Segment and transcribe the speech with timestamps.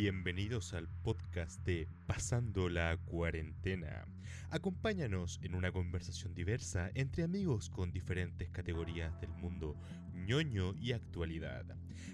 [0.00, 4.06] Bienvenidos al podcast de Pasando la Cuarentena.
[4.48, 9.74] Acompáñanos en una conversación diversa entre amigos con diferentes categorías del mundo
[10.14, 11.64] ñoño y actualidad,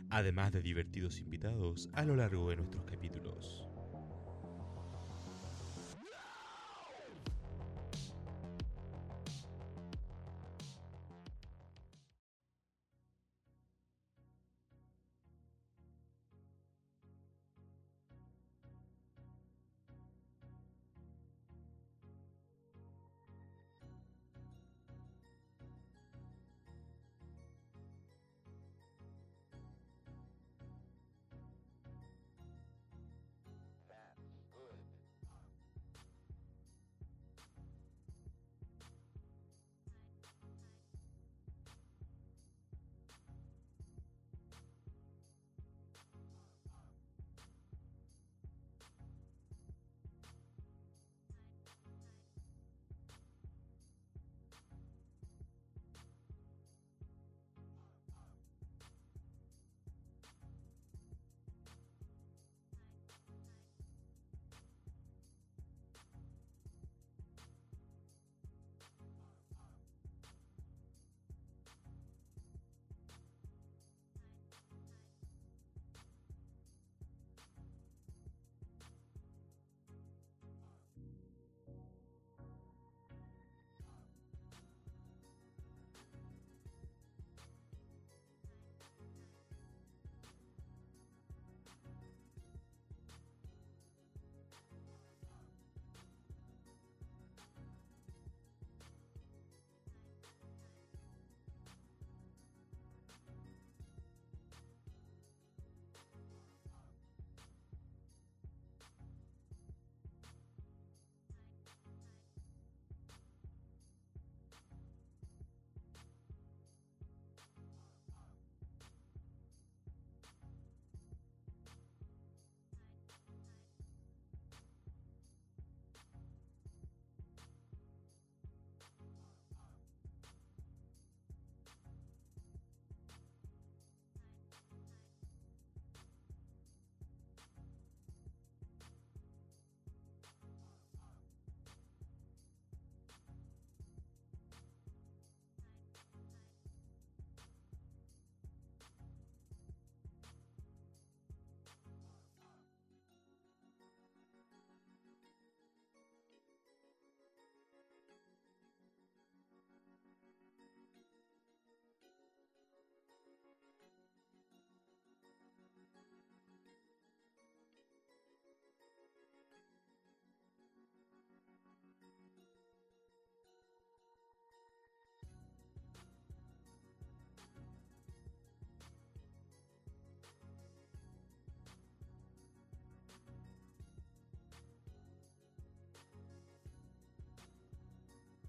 [0.09, 3.74] además de divertidos invitados a lo largo de nuestros capítulos.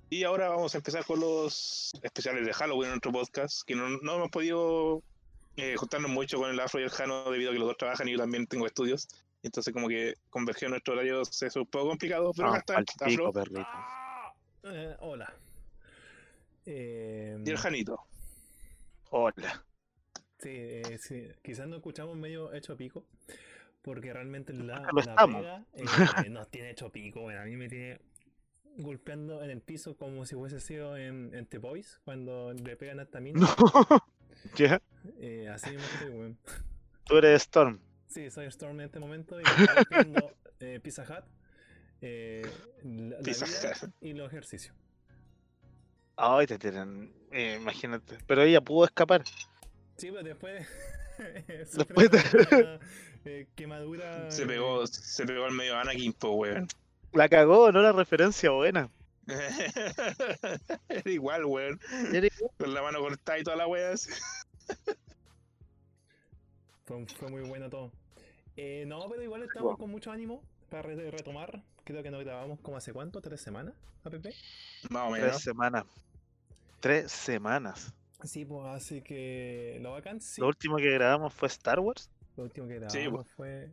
[0.10, 3.90] Y ahora vamos a empezar con los especiales de Halloween en nuestro podcast, que no,
[3.90, 5.02] no hemos podido
[5.58, 8.08] eh, juntarnos mucho con el Afro y el Jano debido a que los dos trabajan
[8.08, 9.08] y yo también tengo estudios.
[9.42, 13.28] Entonces como que converger nuestro horario es un poco complicado, pero acá está al pico,
[13.28, 13.68] Afro perrito.
[14.64, 15.34] Eh, hola.
[16.66, 18.00] Eh, y el Janito.
[19.12, 19.64] Hola.
[20.40, 23.06] sí, eh, sí, quizás nos escuchamos medio hecho pico,
[23.82, 25.84] porque realmente la, la pega eh,
[26.30, 27.22] nos tiene hecho pico.
[27.22, 28.00] Bueno, a mí me tiene
[28.78, 33.00] golpeando en el piso como si hubiese sido en, en The Boys, cuando le pegan
[33.00, 33.40] a esta mina.
[33.40, 34.04] No.
[34.56, 34.80] ¿Qué?
[35.20, 36.38] Eh, así mismo estoy, weón.
[37.06, 37.80] Tú eres Storm.
[38.08, 41.26] Sí, soy Storm en este momento y me está golpeando eh, Pizza Hut,
[42.02, 42.42] eh,
[42.84, 43.92] la, la Pizza vida Hut.
[44.02, 44.76] y los ejercicios.
[46.18, 47.14] Ay, te tienen.
[47.32, 48.18] eh, imagínate.
[48.26, 49.24] Pero ella pudo escapar.
[49.98, 50.68] Sí, pero después.
[51.74, 52.80] Después de-
[53.24, 54.30] eh, quemadura.
[54.30, 56.68] Se pegó, se pegó al medio Anakin, po, weón.
[57.16, 58.90] La cagó, no la referencia buena.
[60.90, 61.80] Era igual, weón.
[62.14, 62.28] Era
[62.60, 64.12] Con la mano cortada y toda la wea así.
[66.86, 67.92] Fue, fue muy bueno todo.
[68.58, 71.64] Eh, no, pero igual estamos con mucho ánimo para re- retomar.
[71.84, 73.74] Creo que nos grabamos como hace cuánto, tres semanas,
[74.04, 74.28] APP.
[74.90, 75.42] Más o Tres menos.
[75.42, 75.86] semanas.
[76.80, 77.94] Tres semanas.
[78.24, 80.42] Sí, pues así que lo bacán, sí.
[80.42, 82.10] Lo último que grabamos fue Star Wars.
[82.38, 83.70] Lo último que Sí, grabamos fue.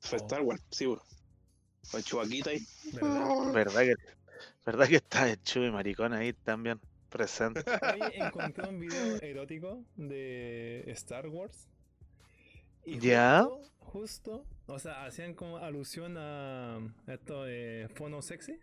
[0.00, 1.00] Fue Star Wars, sí, weón.
[1.90, 2.62] Con Chubaquita ahí.
[2.92, 3.52] ¿verdad?
[3.52, 3.94] ¿Verdad que,
[4.64, 7.64] verdad que está el Chuy maricón ahí también presente?
[7.94, 11.68] Hoy encontré un video erótico de Star Wars
[12.84, 13.44] Y ¿Ya?
[13.44, 18.58] Justo, justo, o sea, hacían como alusión a esto de fono sexy.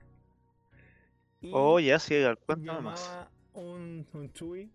[1.41, 2.15] Y Oh, ya, sí,
[2.45, 3.01] cuéntame más.
[3.01, 4.69] llamaba un, un chui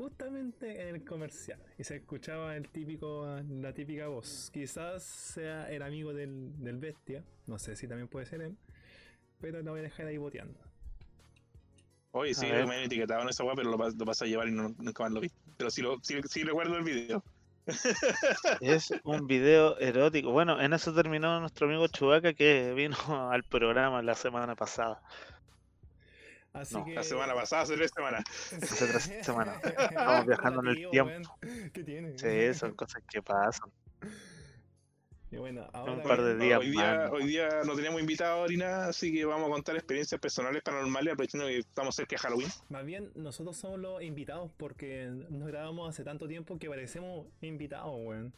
[0.00, 4.50] justamente en el comercial y se escuchaba el típico, la típica voz.
[4.50, 8.56] Quizás sea el amigo del, del bestia, no sé si también puede ser él,
[9.42, 10.58] pero lo voy a dejar ahí boteando.
[12.12, 14.52] Oye, sí, me han etiquetado en esa weá, pero lo, lo pasé a llevar y
[14.52, 15.30] no, nunca más lo vi.
[15.58, 17.22] Pero sí, lo, sí, sí recuerdo el video.
[18.62, 20.32] Es un video erótico.
[20.32, 22.96] Bueno, en eso terminó nuestro amigo Chubaca que vino
[23.30, 25.02] al programa la semana pasada.
[26.52, 26.94] Así No, que...
[26.94, 28.24] La semana pasada, hace tres semanas.
[28.62, 29.60] Hace tres semanas.
[29.64, 31.12] Estamos viajando en el tiempo.
[31.42, 31.70] weón.
[31.72, 32.18] ¿Qué tiene?
[32.18, 33.70] Sí, son cosas que pasan.
[35.32, 38.86] Y bueno, ahora par de días hoy, día, hoy día no teníamos invitados ni nada,
[38.88, 42.48] así que vamos a contar experiencias personales paranormales, aprovechando que estamos cerca de Halloween.
[42.68, 47.94] Más bien, nosotros somos los invitados porque nos grabamos hace tanto tiempo que parecemos invitados,
[47.96, 48.32] weón.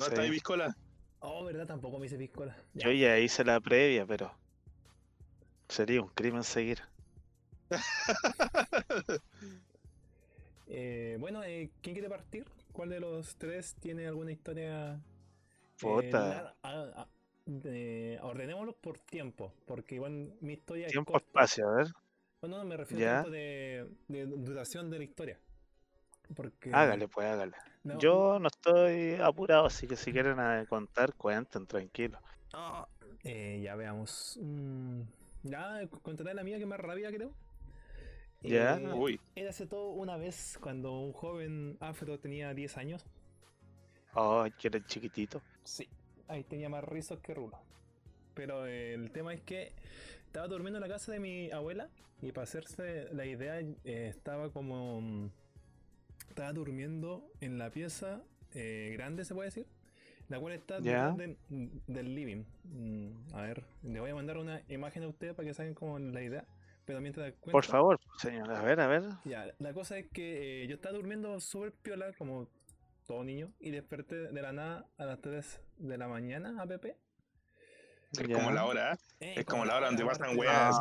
[0.00, 0.10] ¿No Sí.
[0.10, 0.76] está ahí Piscola?
[1.20, 1.66] Oh, ¿verdad?
[1.66, 2.56] Tampoco me hice piscola.
[2.74, 2.86] Ya.
[2.86, 4.32] Yo ya hice la previa, pero
[5.68, 6.80] sería un crimen seguir.
[10.66, 12.44] Eh, bueno, eh, ¿quién quiere partir?
[12.72, 15.00] ¿Cuál de los tres tiene alguna historia?
[15.82, 16.24] eh, Puta.
[16.26, 17.08] lar- ah, ah,
[18.22, 21.26] ordenémoslos por tiempo, porque igual mi historia es Tiempo, corta.
[21.26, 21.86] espacio, a ver.
[22.40, 23.02] Bueno, no, me refiero Ya.
[23.02, 25.40] a tiempo de, de duración de la historia.
[26.36, 27.56] Porque Hágale, pues hágale.
[27.84, 32.18] no, Yo no estoy apurado, así que si quieren eh, contar, cuenten, tranquilo.
[32.52, 32.86] Ah,
[33.24, 34.38] eh, ya veamos.
[34.42, 35.02] Mm,
[35.44, 37.32] ya contaré la mía que es más rápida, creo.
[38.42, 38.76] Ya.
[38.78, 43.04] Eh, Uy, Era hace todo una vez cuando un joven afro tenía 10 años.
[44.14, 45.42] Oh, que eres chiquitito.
[45.64, 45.86] Sí.
[46.28, 47.58] Ahí tenía más rizos que rulos.
[48.34, 49.72] Pero eh, el tema es que
[50.26, 51.88] estaba durmiendo en la casa de mi abuela
[52.22, 53.74] y para hacerse la idea eh,
[54.08, 55.00] estaba como...
[55.00, 55.30] mm,
[56.28, 58.22] Estaba durmiendo en la pieza
[58.54, 59.66] eh, grande, se puede decir.
[60.28, 61.36] La cual está de-
[61.88, 62.44] del living.
[62.64, 65.98] Mm, a ver, le voy a mandar una imagen a ustedes para que saquen como
[65.98, 66.44] la idea.
[66.90, 68.50] Pero mientras Por favor, señor.
[68.50, 69.04] A ver, a ver.
[69.24, 72.48] ya, la cosa es que eh, yo estaba durmiendo súper piola, como
[73.06, 76.86] todo niño, y desperté de la nada a las 3 de la mañana, APP.
[76.86, 78.34] es Ya.
[78.34, 78.96] como la hora, ¿eh?
[79.20, 80.80] Eh, Es como la hora donde pasan weas,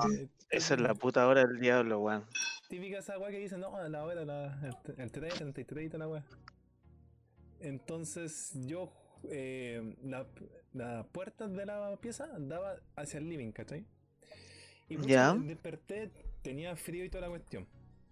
[0.49, 2.25] Esa es la puta hora del diablo, weón.
[2.69, 5.99] Típica esa wea que dicen, no, la hora, la, el, el 3, 33 y toda
[5.99, 6.25] la wea.
[7.59, 8.91] Entonces yo,
[9.29, 10.25] eh, la,
[10.73, 13.85] la puerta de la pieza daba hacia el living, ¿cachai?
[14.89, 15.33] Y Ya.
[15.33, 17.67] desperté, tenía frío y toda la cuestión.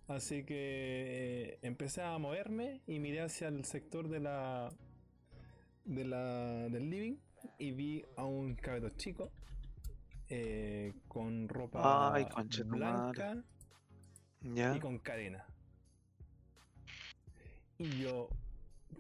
[0.07, 4.69] Así que eh, empecé a moverme y miré hacia el sector de la,
[5.85, 7.18] de la del living
[7.59, 9.31] y vi a un cabro chico
[10.29, 12.25] eh, con ropa Ay,
[12.65, 13.44] blanca
[14.41, 15.45] y con cadena.
[17.79, 18.29] Y yo,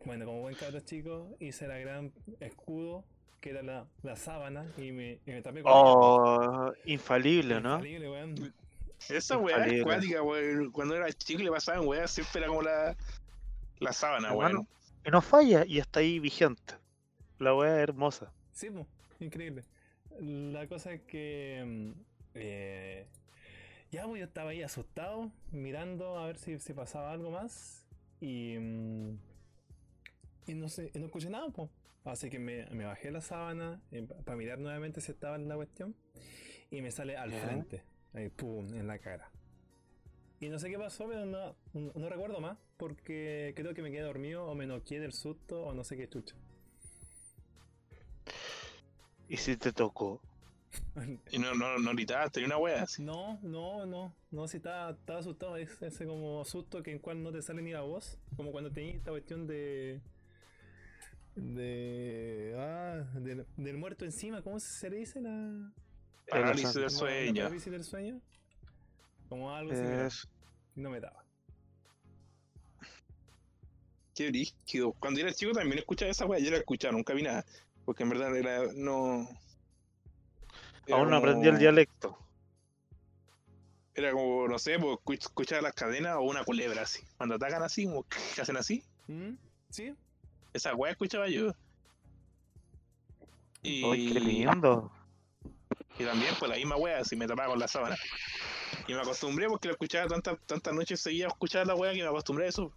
[0.05, 3.05] bueno, como buen cabro chico, hice la gran escudo,
[3.39, 5.71] que era la, la sábana, y me, y me tapé con.
[5.73, 7.75] Oh, infalible, ¿no?
[7.75, 8.53] Infalible, weón.
[9.09, 10.71] Esa weá es cuática, weón.
[10.71, 12.95] Cuando era chico y le pasaban weas, siempre era como la,
[13.79, 14.67] la sábana, Hermano, weón.
[15.05, 16.75] Y no falla y está ahí vigente.
[17.39, 18.31] La weá es hermosa.
[18.51, 18.87] Sí, po,
[19.19, 19.63] increíble.
[20.19, 21.63] La cosa es que.
[21.65, 21.91] mm,
[22.35, 23.07] eh,
[23.91, 27.85] ya, pues yo estaba ahí asustado, mirando a ver si, si pasaba algo más.
[28.19, 28.57] Y.
[28.57, 29.17] mm,
[30.47, 31.69] y no sé, y no escuché nada, pues.
[32.07, 33.81] Así que me, me bajé la sábana
[34.23, 35.93] para mirar nuevamente si estaba en la cuestión.
[36.71, 37.83] Y me sale al frente,
[38.13, 39.29] ahí, pum, en la cara.
[40.39, 43.91] Y no sé qué pasó, pero no, no, no recuerdo más, porque creo que me
[43.91, 46.35] quedé dormido o me noqué del susto o no sé qué chucha.
[49.27, 50.21] Y si te tocó.
[51.31, 53.03] Y no, no, no gritabas, tenía una wea así.
[53.03, 57.21] No, no, no, no, si estaba, estaba asustado, es ese como susto que en cual
[57.23, 60.01] no te sale ni la voz, como cuando tenías esta cuestión de
[61.37, 65.71] de ah, del, del muerto encima, ¿cómo se le dice la
[66.29, 67.43] Parálisis del como sueño.
[67.43, 68.21] parálisis del sueño?
[69.29, 70.27] Como algo similar, Es...
[70.75, 71.23] no me daba.
[74.15, 74.93] Qué brígido.
[74.93, 77.45] Cuando era chico también escuchaba esa wea, yo la escuchaba, nunca vi nada.
[77.85, 79.27] Porque en verdad era, no.
[80.87, 82.17] era Aún no aprendí el como- dialecto.
[83.93, 87.01] Era como, no sé, pues escuch- escuchar las cadenas o una culebra así.
[87.17, 88.83] Cuando atacan así, como que hacen así.
[89.07, 89.33] ¿Mm?
[89.69, 89.95] ¿Sí?
[90.57, 91.53] Esa wea escuchaba yo.
[93.61, 94.91] Y, ¡Ay, qué lindo!
[95.99, 97.95] y también, pues la misma wea, así me tapaba con la sábana.
[98.87, 102.01] Y me acostumbré porque lo escuchaba tantas tantas noches seguía a escuchar la wea que
[102.01, 102.73] me acostumbré a eso.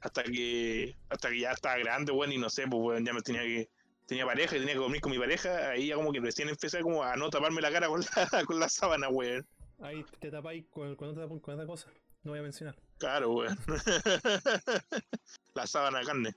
[0.00, 3.20] Hasta que hasta que ya estaba grande, weón, y no sé, pues weón, ya me
[3.20, 3.68] tenía que
[4.06, 6.80] tenía pareja y tenía que dormir con mi pareja, ahí ya como que recién empecé
[6.80, 9.46] como a no taparme la cara con la, con la sábana, weón.
[9.82, 11.90] Ahí te tapáis con, con, otra, con otra cosa,
[12.22, 12.76] no voy a mencionar.
[12.98, 13.56] Claro, weón.
[15.54, 16.34] la sábana de carne.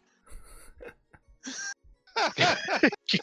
[3.05, 3.19] Qué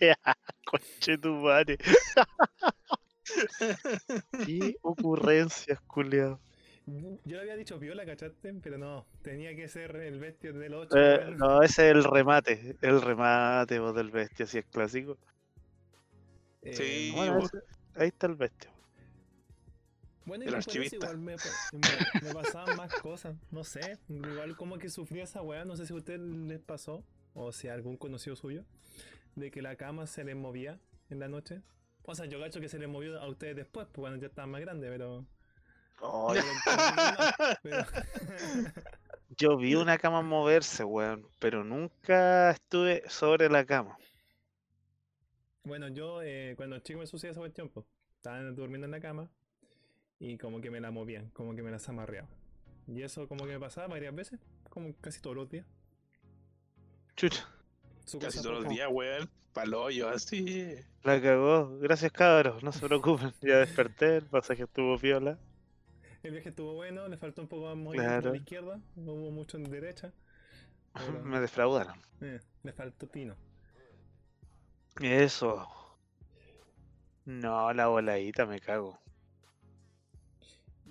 [0.00, 0.16] wea,
[0.64, 1.76] conche tu madre.
[4.46, 6.40] Qué ocurrencias, culiao.
[6.86, 8.54] Yo le había dicho viola, ¿cachaste?
[8.62, 10.96] Pero no, tenía que ser el bestia del 8.
[10.96, 15.18] Eh, no, ese es el remate, el remate vos, del bestia, si es clásico.
[16.62, 17.58] Sí, Bueno, bo- ese-
[17.96, 18.70] ahí está el bestia.
[20.28, 20.96] Bueno, El y archivista.
[20.96, 21.36] igual me,
[21.72, 25.86] me- me pasaban más cosas, no sé, igual como que sufrí esa weá, no sé
[25.86, 27.02] si a ustedes les pasó,
[27.34, 28.64] o si a algún conocido suyo,
[29.36, 30.78] de que la cama se les movía
[31.10, 31.62] en la noche.
[32.04, 34.50] O sea, yo cacho que se les movió a ustedes después, pues cuando ya estaban
[34.50, 35.24] más grandes, pero...
[39.38, 43.96] Yo vi una cama moverse, weón, pero nunca estuve sobre la cama.
[45.64, 49.30] Bueno, yo eh, cuando chico me sucedía esa cuestión, pues, estaba durmiendo en la cama
[50.18, 52.30] y como que me la movían, como que me las amarreaban.
[52.86, 55.66] Y eso como que me pasaba varias veces, como casi todos los días.
[57.16, 57.46] Chucha,
[58.04, 59.28] Su Casi todos los días, weón.
[59.52, 60.76] Paloyo, así.
[61.02, 61.78] la cagó.
[61.80, 63.32] Gracias, cabros, no se preocupen.
[63.40, 65.38] Ya desperté, el pasaje estuvo piola.
[66.22, 68.28] El viaje estuvo bueno, le faltó un poco más movimiento Claro.
[68.28, 70.12] a la izquierda, no hubo mucho en derecha.
[70.94, 72.00] Pero, Me defraudaron.
[72.20, 73.36] eh, le faltó tino.
[75.00, 75.66] Eso.
[77.24, 78.98] No, la voladita me cago.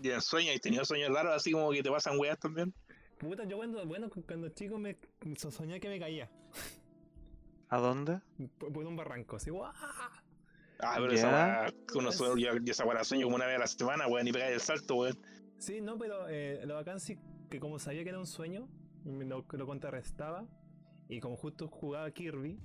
[0.01, 2.73] Y en sueños, ¿y tenido sueños raros así como que te pasan weas también?
[3.19, 4.95] Puta, yo cuando, bueno, cu- cuando chico me
[5.37, 6.29] so- soñé que me caía
[7.69, 8.21] ¿A dónde?
[8.59, 9.71] por, por un barranco, así, ¡guau!
[10.79, 11.15] Ah, pero Ya.
[11.15, 14.27] esa uno yo, yo esa wea la sueño como una vez a la semana, weón,
[14.27, 15.17] y pegáis el salto, weón.
[15.57, 17.17] Sí, no, pero eh, lo bacán sí
[17.49, 18.69] que como sabía que era un sueño,
[19.03, 20.45] me lo, lo contrarrestaba
[21.09, 22.59] y como justo jugaba Kirby,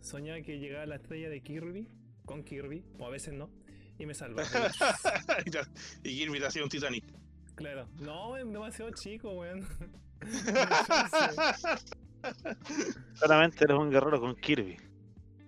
[0.00, 1.88] soñaba que llegaba la estrella de Kirby
[2.24, 3.50] con Kirby, o a veces no,
[3.98, 4.48] y me salvaba.
[6.02, 7.04] y Kirby te hacía un Titanic.
[7.54, 9.66] claro, no, es demasiado chico, weón.
[13.14, 14.76] Solamente eres un guerrero con Kirby.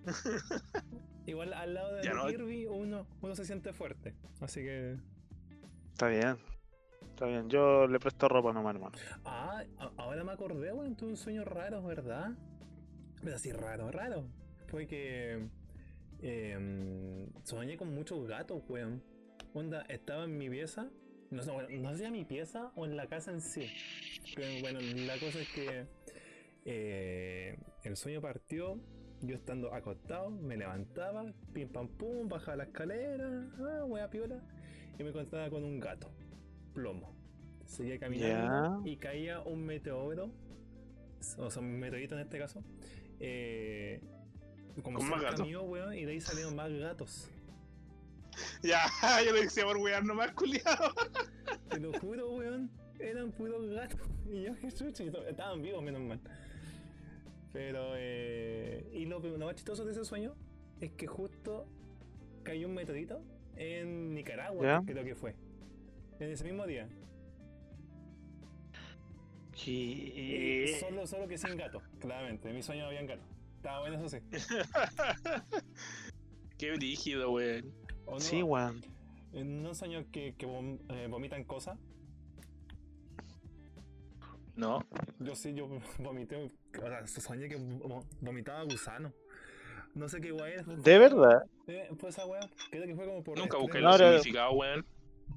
[1.25, 4.97] Igual al lado de no- Kirby uno, uno se siente fuerte, así que...
[5.91, 6.37] Está bien.
[7.09, 7.49] Está bien.
[7.49, 8.97] Yo le presto ropa nomás, hermano.
[9.25, 9.63] Ah,
[9.97, 12.31] ahora me acordé, weón, tuve un sueño raro, ¿verdad?
[13.21, 14.25] Pero así raro, raro.
[14.67, 15.49] Fue que
[16.21, 19.01] em, soñé con muchos gatos, weón.
[19.53, 20.89] Onda, estaba en mi pieza.
[21.31, 23.67] No sé, bueno, no sé si en mi pieza o en la casa en sí.
[24.35, 25.85] Pero bueno, la cosa es que
[26.65, 28.79] eh, el sueño partió.
[29.21, 34.41] Yo estando acostado, me levantaba, pim pam pum, bajaba la escalera, ah, wea piola,
[34.97, 36.09] y me encontraba con un gato,
[36.73, 37.13] plomo.
[37.65, 40.31] Seguía caminando y caía un meteoro,
[41.37, 42.63] o sea, un meteorito en este caso,
[43.19, 43.99] eh,
[44.83, 45.47] como Con más gatos.
[45.47, 47.29] weón, y de ahí salieron más gatos.
[48.63, 48.81] ya,
[49.25, 50.93] yo lo decía por wear nomás, culiado.
[51.69, 53.99] Te lo juro, weón, eran puros gatos.
[54.29, 56.19] Y yo, qué chucha, estaban vivos, menos mal.
[57.51, 60.35] Pero, eh, y lo, lo más chistoso de ese sueño
[60.79, 61.67] es que justo
[62.43, 63.21] cayó un meteorito
[63.55, 64.83] en Nicaragua, ¿Ya?
[64.85, 65.35] creo que fue.
[66.19, 66.87] En ese mismo día.
[69.51, 70.77] ¿Qué?
[70.79, 72.49] Solo, solo que sin gato, claramente.
[72.49, 73.25] En mi sueño no habían gatos.
[73.59, 74.19] Estaba bueno, eso sí.
[76.57, 77.73] Qué brígido, weón.
[78.19, 78.81] Sí, weón.
[79.33, 81.77] En un sueño que, que vom- eh, vomitan cosas.
[84.55, 84.79] No.
[85.19, 85.67] Yo sí, yo
[85.99, 86.37] vomité.
[86.37, 86.49] O
[86.81, 89.11] sea, soñé que vo- vomitaba gusano.
[89.93, 90.65] No sé qué guay es.
[90.83, 91.43] De verdad.
[91.67, 92.39] Eh, pues esa weá.
[92.71, 93.37] Creo que fue como por.
[93.37, 94.85] Nunca busqué pero- significados, weón.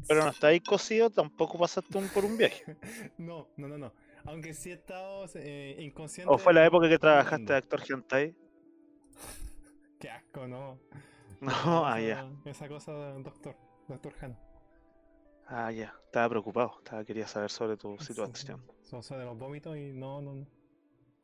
[0.09, 2.65] Pero no está ahí cosido, tampoco pasaste un- por un viaje.
[3.19, 3.93] No, no, no, no.
[4.25, 6.33] Aunque sí he estado eh, inconsciente.
[6.33, 8.35] ¿O fue la época que trabajaste de actor hentai?
[10.01, 10.79] Qué asco, no.
[11.41, 12.51] No, ah, esa, ya.
[12.51, 13.57] Esa cosa, doctor.
[13.89, 14.39] Doctor Han.
[15.49, 15.93] Ah, ya.
[16.05, 16.75] Estaba preocupado.
[16.79, 18.63] Estaba, quería saber sobre tu situación.
[18.83, 20.47] Son, son de los vómitos y no, no, no.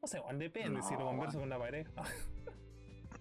[0.02, 1.06] No sé, igual depende si lo No.
[1.06, 1.90] converso con la pareja.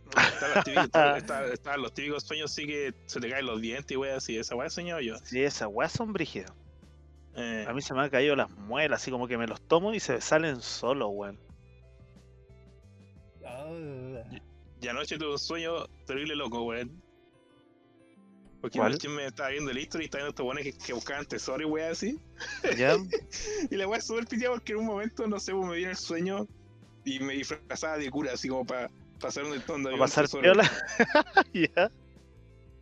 [0.07, 3.61] Están los típicos, está- está- están los típicos sueños, sí que se te caen los
[3.61, 4.35] dientes y weón, así.
[4.37, 5.17] Esa he soñado yo.
[5.19, 6.51] Sí, esas weas son brígidas.
[7.37, 9.93] Eh, A mí se me han caído las muelas, así como que me los tomo
[9.93, 11.39] y se salen solos, weón.
[13.45, 14.23] Ah,
[14.81, 17.01] Y anoche tuve un sueño terrible loco, weón.
[18.59, 18.93] Porque ¿Cuál?
[18.93, 21.61] anoche me estaba viendo el history y estaba viendo estos buenos que, que buscaban tesoro
[21.61, 22.19] y weón así.
[22.75, 22.95] ¿Ya?
[23.71, 26.47] Y la es súper piteada porque en un momento, no sé, me viene el sueño
[27.05, 28.89] y me disfrazaba de cura, así como para
[29.19, 29.89] pasar un entorno.
[29.91, 30.63] ¿Va a pasar piola?
[31.53, 31.91] ¿Ya?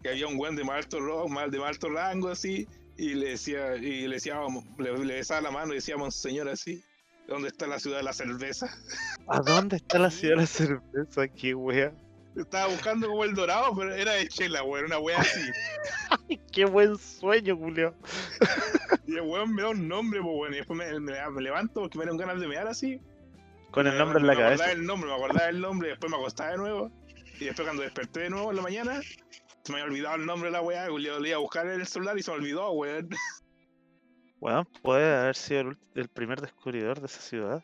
[0.02, 2.68] Que había un weón de más alto, ro- más, de más alto rango, así.
[2.98, 4.40] Y le decía, y le decía,
[4.78, 6.84] le, le besaba la mano y decía, monseñor, así.
[7.28, 8.68] ¿Dónde está la ciudad de la cerveza?
[9.28, 11.28] ¿A dónde está la ciudad de la cerveza?
[11.28, 11.92] ¿Qué wea?
[12.36, 15.40] Estaba buscando como el dorado, pero era de chela, weón, una wea así.
[16.30, 17.96] Ay, qué buen sueño, Julio.
[19.08, 21.82] Y el weón me da un nombre, pues weón, y después me, me- me levanto
[21.82, 23.00] porque me dieron ganas de mear así.
[23.72, 24.72] Con el Me- nombre en la me acordaba cabeza.
[24.72, 26.92] el nombre, me acordaba el nombre, después me acostaba de nuevo.
[27.40, 29.02] Y después cuando desperté de nuevo en la mañana,
[29.66, 31.82] se me había olvidado el nombre de la weá, le le iba a buscar en
[31.82, 33.10] el celular y se me olvidó, weón.
[34.42, 37.64] Weón, puede haber sido el, primer descubridor de esa ciudad.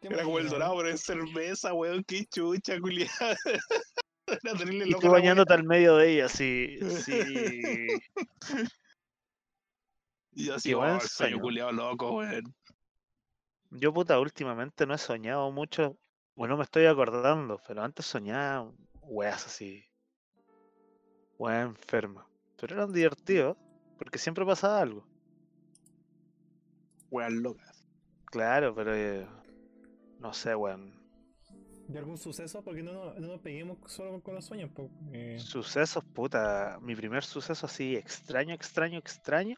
[0.00, 3.36] ¿Te Era como el dorado, pero en cerveza, weón, qué chucha, culiada.
[4.26, 6.78] Y loco tú bañándote al medio de ella, sí.
[7.02, 7.86] Sí.
[10.36, 11.40] Y yo así, Qué oh, buen el sueño sueño.
[11.40, 12.54] culiado loco, weón.
[13.70, 15.98] Yo, puta, últimamente no he soñado mucho.
[16.34, 19.84] Bueno, me estoy acordando, pero antes soñaba weas así.
[21.38, 22.24] Weas enfermas.
[22.60, 23.56] Pero eran divertidos,
[23.98, 25.06] porque siempre pasaba algo.
[27.10, 27.84] Weón locas.
[28.26, 28.94] Claro, pero.
[28.94, 29.26] eh,
[30.18, 30.94] no sé, weón.
[31.88, 32.62] ¿De algún suceso?
[32.62, 34.70] Porque no, no, no nos peguemos solo con los sueños.
[34.70, 34.90] po.
[35.12, 36.78] Eh, Sucesos, puta.
[36.80, 39.56] Mi primer suceso así extraño, extraño, extraño.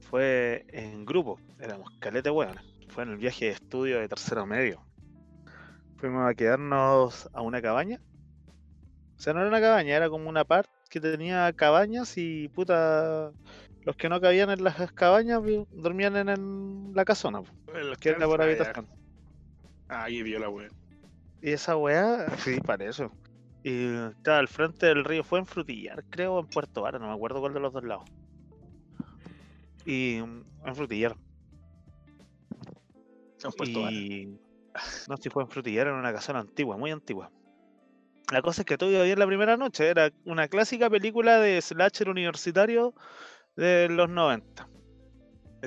[0.00, 1.40] Fue en grupo.
[1.58, 2.62] Éramos calete weones.
[2.88, 4.84] Fue en el viaje de estudio de tercero medio.
[5.96, 8.00] Fuimos a quedarnos a una cabaña.
[9.16, 13.32] O sea, no era una cabaña, era como una parte que tenía cabañas y puta.
[13.82, 17.42] Los que no cabían en las cabañas dormían en el- la casona,
[17.72, 18.86] El que era por habitación.
[19.88, 20.70] Ah, qué viola, weón.
[21.40, 23.10] Y esa weá, sí, para eso.
[23.62, 27.14] Y estaba al frente del río, fue en Frutillar, creo, en Puerto Vara, no me
[27.14, 28.04] acuerdo cuál de los dos lados.
[29.86, 30.44] Y en
[30.74, 31.16] Frutillar.
[33.42, 33.92] En Puerto Vara.
[33.92, 34.38] y
[35.08, 37.30] no sé si fue en Frutillar, en una casona antigua, muy antigua.
[38.30, 41.60] La cosa es que todo iba bien la primera noche, era una clásica película de
[41.60, 42.94] slasher universitario
[43.56, 44.68] de los 90.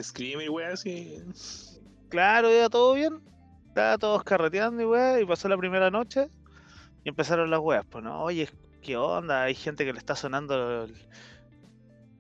[0.02, 1.22] Screamer, weón, así.
[2.10, 3.22] Claro, iba todo bien.
[3.68, 6.30] Estaba todos carreteando y weá, y pasó la primera noche
[7.04, 7.86] y empezaron las weas.
[7.90, 8.48] Pues no, oye,
[8.82, 9.44] ¿qué onda?
[9.44, 10.96] Hay gente que le está sonando el-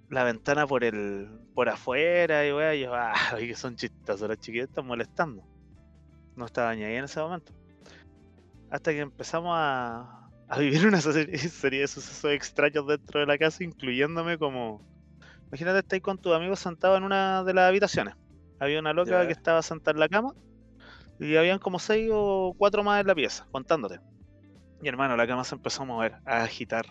[0.09, 2.75] la ventana por el por afuera y weá.
[2.75, 5.43] Y yo, ah, que son chistosos, los chiquillos están molestando.
[6.35, 7.53] No estaba ni ahí en ese momento.
[8.71, 13.63] Hasta que empezamos a, a vivir una serie, de sucesos extraños dentro de la casa,
[13.63, 14.81] incluyéndome como.
[15.47, 18.15] Imagínate, estáis con tus amigos sentados en una de las habitaciones.
[18.59, 20.33] Había una loca que estaba sentada en la cama
[21.19, 23.99] y habían como seis o cuatro más en la pieza, contándote.
[24.81, 26.85] Y hermano, la cama se empezó a mover, a agitar.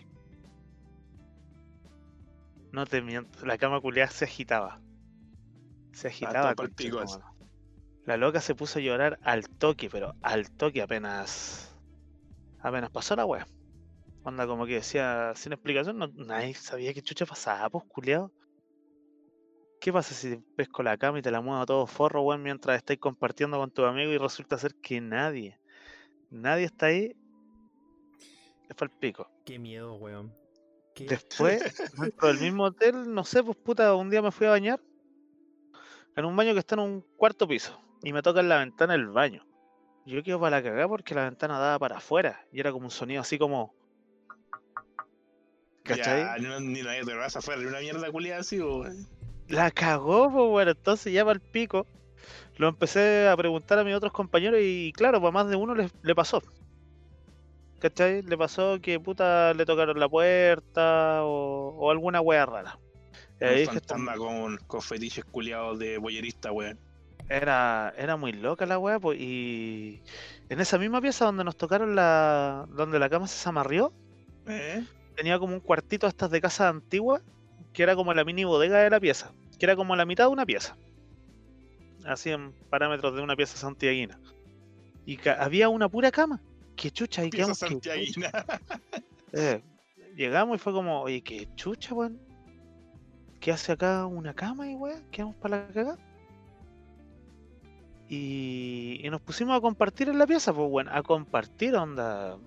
[2.71, 4.79] No te miento, la cama culiada se agitaba.
[5.91, 6.55] Se agitaba.
[6.75, 7.23] pico conchetumare.
[8.05, 11.72] La loca se puso a llorar al toque, pero al toque apenas.
[12.63, 13.45] Apenas pasó la wea.
[14.23, 18.31] Onda como que decía, sin explicación, no, nadie sabía qué chucha pasaba, pues culiado.
[19.81, 22.77] ¿Qué pasa si pesco la cama y te la muevo a todo forro, weón, mientras
[22.77, 25.59] estáis compartiendo con tu amigo y resulta ser que nadie,
[26.29, 27.13] nadie está ahí?
[28.69, 29.29] Es el pico.
[29.43, 30.33] qué miedo, weón.
[30.95, 31.61] Qué Después,
[31.99, 34.79] dentro del mismo hotel, no sé, pues puta, un día me fui a bañar
[36.15, 38.95] en un baño que está en un cuarto piso y me toca en la ventana
[38.95, 39.45] el baño.
[40.05, 42.91] Yo quedo para la cagada porque la ventana daba para afuera y era como un
[42.91, 43.73] sonido así como.
[45.83, 46.21] ¿Cachai?
[46.21, 49.07] Ya, no, ni nadie te vas afuera de una mierda culiada así, weón.
[49.47, 51.85] La cagó, pues bueno, entonces ya para el pico.
[52.57, 55.89] Lo empecé a preguntar a mis otros compañeros y claro, para más de uno le,
[56.01, 56.41] le pasó.
[57.79, 58.21] ¿Cachai?
[58.21, 62.79] Le pasó que puta le tocaron la puerta o, o alguna wea rara.
[63.41, 66.79] Un fantasma con, con fetiches culiados de boyerista, weón.
[67.33, 70.01] Era, era muy loca la wea, pues, y
[70.49, 72.67] en esa misma pieza donde nos tocaron la.
[72.69, 73.91] donde la cama se amarrió,
[74.47, 74.83] ¿Eh?
[75.15, 77.21] tenía como un cuartito estas de casa antigua,
[77.73, 80.29] que era como la mini bodega de la pieza, que era como la mitad de
[80.29, 80.77] una pieza.
[82.05, 84.19] Así en parámetros de una pieza santiaguina.
[85.05, 86.41] Y había una pura cama.
[86.75, 88.31] Que chucha, y Pieza quedamos que santiaguina.
[89.31, 89.61] eh,
[90.15, 92.19] llegamos y fue como, oye, qué chucha, weón.
[93.39, 95.03] ¿Qué hace acá una cama y weón?
[95.11, 96.12] Quedamos para la cagada.
[98.15, 102.37] Y, y nos pusimos a compartir en la pieza, pues bueno, a compartir, onda,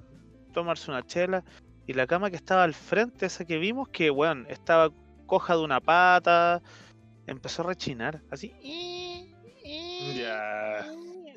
[0.52, 1.42] tomarse una chela.
[1.88, 4.90] Y la cama que estaba al frente, esa que vimos, que weón, estaba
[5.26, 6.62] coja de una pata,
[7.26, 8.54] empezó a rechinar, así.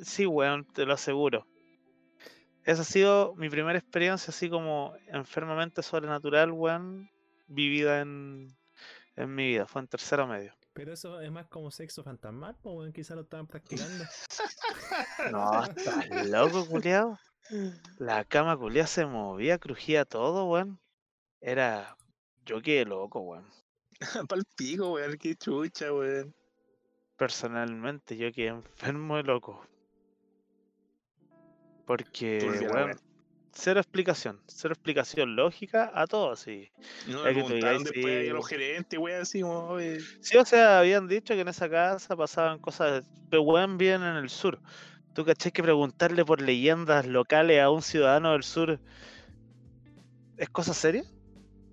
[0.04, 1.48] Sí, weón, te lo aseguro.
[2.64, 7.10] Esa ha sido mi primera experiencia así como enfermamente sobrenatural, weón,
[7.48, 8.56] vivida en,
[9.16, 9.66] en mi vida.
[9.66, 10.54] Fue en tercero medio.
[10.80, 14.06] Pero eso es más como sexo fantasmal, pues, weón, quizás lo estaban practicando.
[15.30, 17.20] No, estás loco, culiao.
[17.98, 20.80] La cama culiao se movía, crujía todo, weón.
[21.42, 21.98] Era.
[22.46, 23.46] Yo quedé loco, weón.
[24.30, 25.18] Pa'l pico, weón.
[25.18, 26.34] Qué chucha, weón.
[27.18, 29.62] Personalmente, yo quedé enfermo de loco.
[31.86, 32.98] Porque, weón.
[33.60, 34.44] Cero explicación.
[34.48, 36.72] Cero explicación lógica a todo, sí.
[37.04, 38.34] No me preguntaron digáis, después ahí a sí.
[38.34, 42.60] los gerentes, weón, así oye, Sí, o sea, habían dicho que en esa casa pasaban
[42.60, 44.62] cosas, pero weón viven en el sur.
[45.14, 48.82] ¿Tú caché que preguntarle por leyendas locales a un ciudadano del sur
[50.38, 51.04] es cosa seria?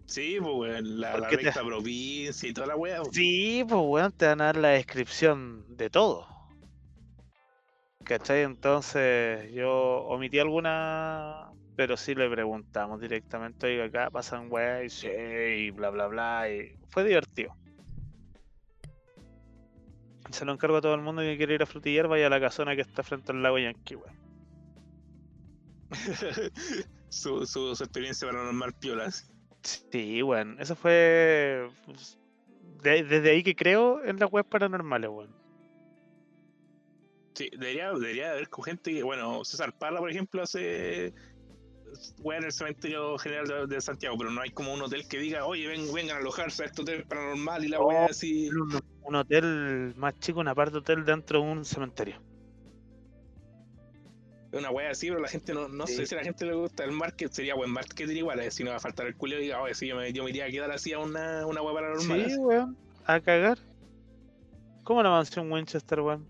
[0.09, 3.03] Sí, pues, weón, la, ¿Por la te- recta provincia y toda la weá.
[3.11, 6.29] Sí, pues weón, te van a dar la descripción de todo.
[8.05, 8.43] ¿Cachai?
[8.43, 9.69] Entonces yo
[10.07, 15.91] omití alguna, pero sí le preguntamos directamente, oiga, acá pasan weas y sí, y bla
[15.91, 17.55] bla bla, y fue divertido.
[20.31, 22.41] Se lo encargo a todo el mundo que quiere ir a frutillar, vaya a la
[22.41, 24.17] casona que está frente al lago Yankee, weón.
[27.09, 29.31] su, su, su experiencia paranormal piolas.
[29.63, 32.19] Sí, weón, eso fue pues,
[32.83, 35.37] de- desde ahí que creo en las weas paranormales, weón.
[37.35, 41.13] Sí, debería, debería haber con gente que, bueno, César Parra, por ejemplo, hace
[42.23, 45.19] weá en el cementerio general de, de Santiago, pero no hay como un hotel que
[45.19, 47.89] diga, oye, ven, vengan a alojarse a este hotel paranormal y la Oh.
[47.89, 48.49] weá así.
[48.51, 52.21] un, un hotel más chico, una parte hotel dentro de un cementerio.
[54.53, 56.07] Una weá así, pero la gente no, no sé Sí.
[56.07, 58.71] si a la gente le gusta el market, sería buen marketing igual, eh, si no
[58.71, 60.51] va a faltar el culio y diga, oye, sí, yo me, yo me iría a
[60.51, 62.31] quedar así a una, una weá paranormal.
[62.31, 62.77] Sí, weón.
[63.05, 63.59] A cagar.
[64.85, 66.27] ¿Cómo la mansión Winchester, weón?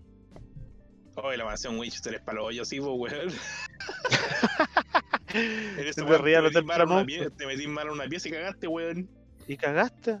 [1.15, 3.29] Oye, la mansión Winchester es para los hoyos, sí, pues, weón.
[5.33, 6.05] En Se esta
[6.51, 9.09] te metís mal en una pie- te mal una pieza y cagaste, weón.
[9.47, 10.19] Y cagaste.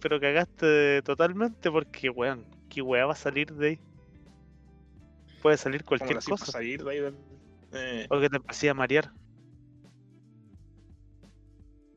[0.00, 3.80] Pero cagaste totalmente porque, weón, ¿qué weá va a salir de ahí?
[5.42, 6.52] Puede salir ¿Cómo cualquier hacís para cosa.
[6.52, 7.14] salir de ahí?
[7.72, 9.12] Eh, O que te empecé a marear.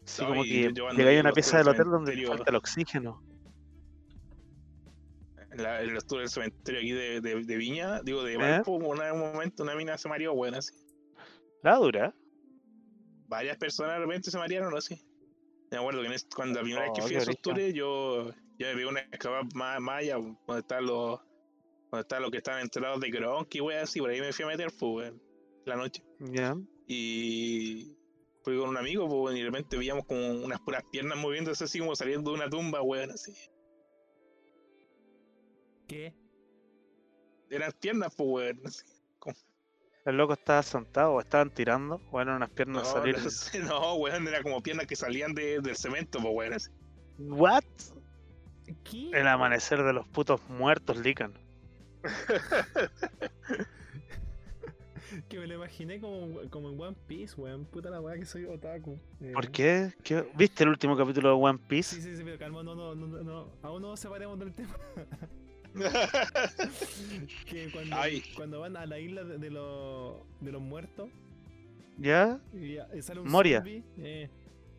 [0.06, 3.22] Sí, No, como que llegáis a una pieza del hotel donde te falta el oxígeno.
[5.52, 8.38] en la, en del cementerio aquí de, de, de Viña, digo, de ¿Eh?
[8.38, 10.74] Valpo, una- un momento una mina se mareó, weón, así.
[11.64, 12.16] La dura.
[13.28, 15.00] Varias personas de repente se marearon así.
[15.72, 17.74] Me acuerdo que en este- cuando la primera vez que Oh, fui a esos tours,
[17.74, 21.20] yo, yo me pegué una excavada más, más allá, donde estaban los,
[21.92, 24.46] donde estaban los que estaban enterados de Kronk y weón, así, por ahí me fui
[24.46, 25.22] a meter, pues, weón,
[25.66, 26.04] la noche.
[26.20, 26.56] Ya.
[26.88, 27.96] Y
[28.44, 31.78] fui con un amigo, pues, y de repente veíamos como unas puras piernas moviéndose así
[31.78, 33.34] como saliendo de una tumba, weón, así.
[35.88, 36.16] ¿Qué?
[37.52, 38.84] Eran piernas, pues, weón, así.
[40.10, 42.02] El loco estaba sentado o estaban tirando.
[42.12, 43.16] O eran unas piernas No, salir.
[43.68, 46.70] no, weón, era como piernas que salían de- del cemento, pues, weón, así.
[47.18, 47.64] ¿What?
[48.84, 49.10] ¿Qué?
[49.12, 51.34] El amanecer de los putos muertos, Lican.
[55.28, 57.66] Que me lo imaginé como, como en One Piece, weón.
[57.66, 59.00] Puta la weá que soy otaku.
[59.22, 59.92] Eh, ¿Por qué?
[60.04, 60.24] ¿Qué?
[60.36, 61.96] ¿Viste el último capítulo de One Piece?
[61.96, 63.52] Sí, sí, sí, pero calma, no, no, no, no, no.
[63.64, 64.76] Aún no separemos del tema.
[67.46, 68.24] que cuando, Ay.
[68.36, 71.10] cuando van a la isla de, de los, de los muertos
[71.98, 72.40] ¿Ya?
[72.54, 73.58] y, y sale un Moria.
[73.60, 73.84] zombie.
[73.98, 74.30] Eh,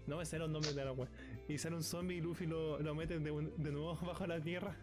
[0.06, 1.08] no, ese era un nombre de la weá.
[1.48, 4.74] Y sale un zombie y Luffy lo, lo mete de, nuevo bajo la tierra.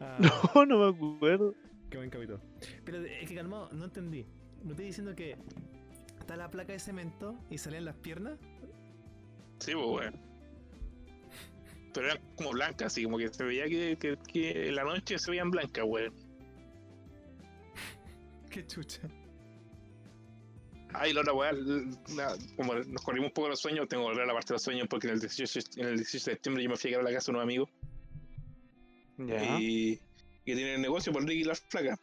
[0.00, 0.18] Ah,
[0.54, 1.54] No, no me acuerdo.
[1.90, 2.40] Qué buen capítulo.
[2.84, 4.26] Pero es que calmado, no entendí.
[4.64, 5.36] ¿No estoy diciendo que
[6.20, 8.38] está la placa de cemento y salen las piernas?
[9.58, 10.31] Sí, pues, weón.
[11.92, 15.18] Pero eran como blancas, así como que se veía que, que, que en la noche
[15.18, 16.14] se veían blancas, weón.
[18.50, 19.00] Qué chucha.
[20.94, 21.52] Ay, la otra weá,
[22.56, 24.62] como nos corrimos un poco los sueños, tengo que volver a la parte de los
[24.62, 27.06] sueños porque en el 18, en el 18 de septiembre yo me fui a quedar
[27.06, 27.70] a la casa de unos amigos
[29.16, 29.58] Ya.
[29.58, 29.96] y
[30.44, 31.98] que tienen el negocio por Ricky y la flaca.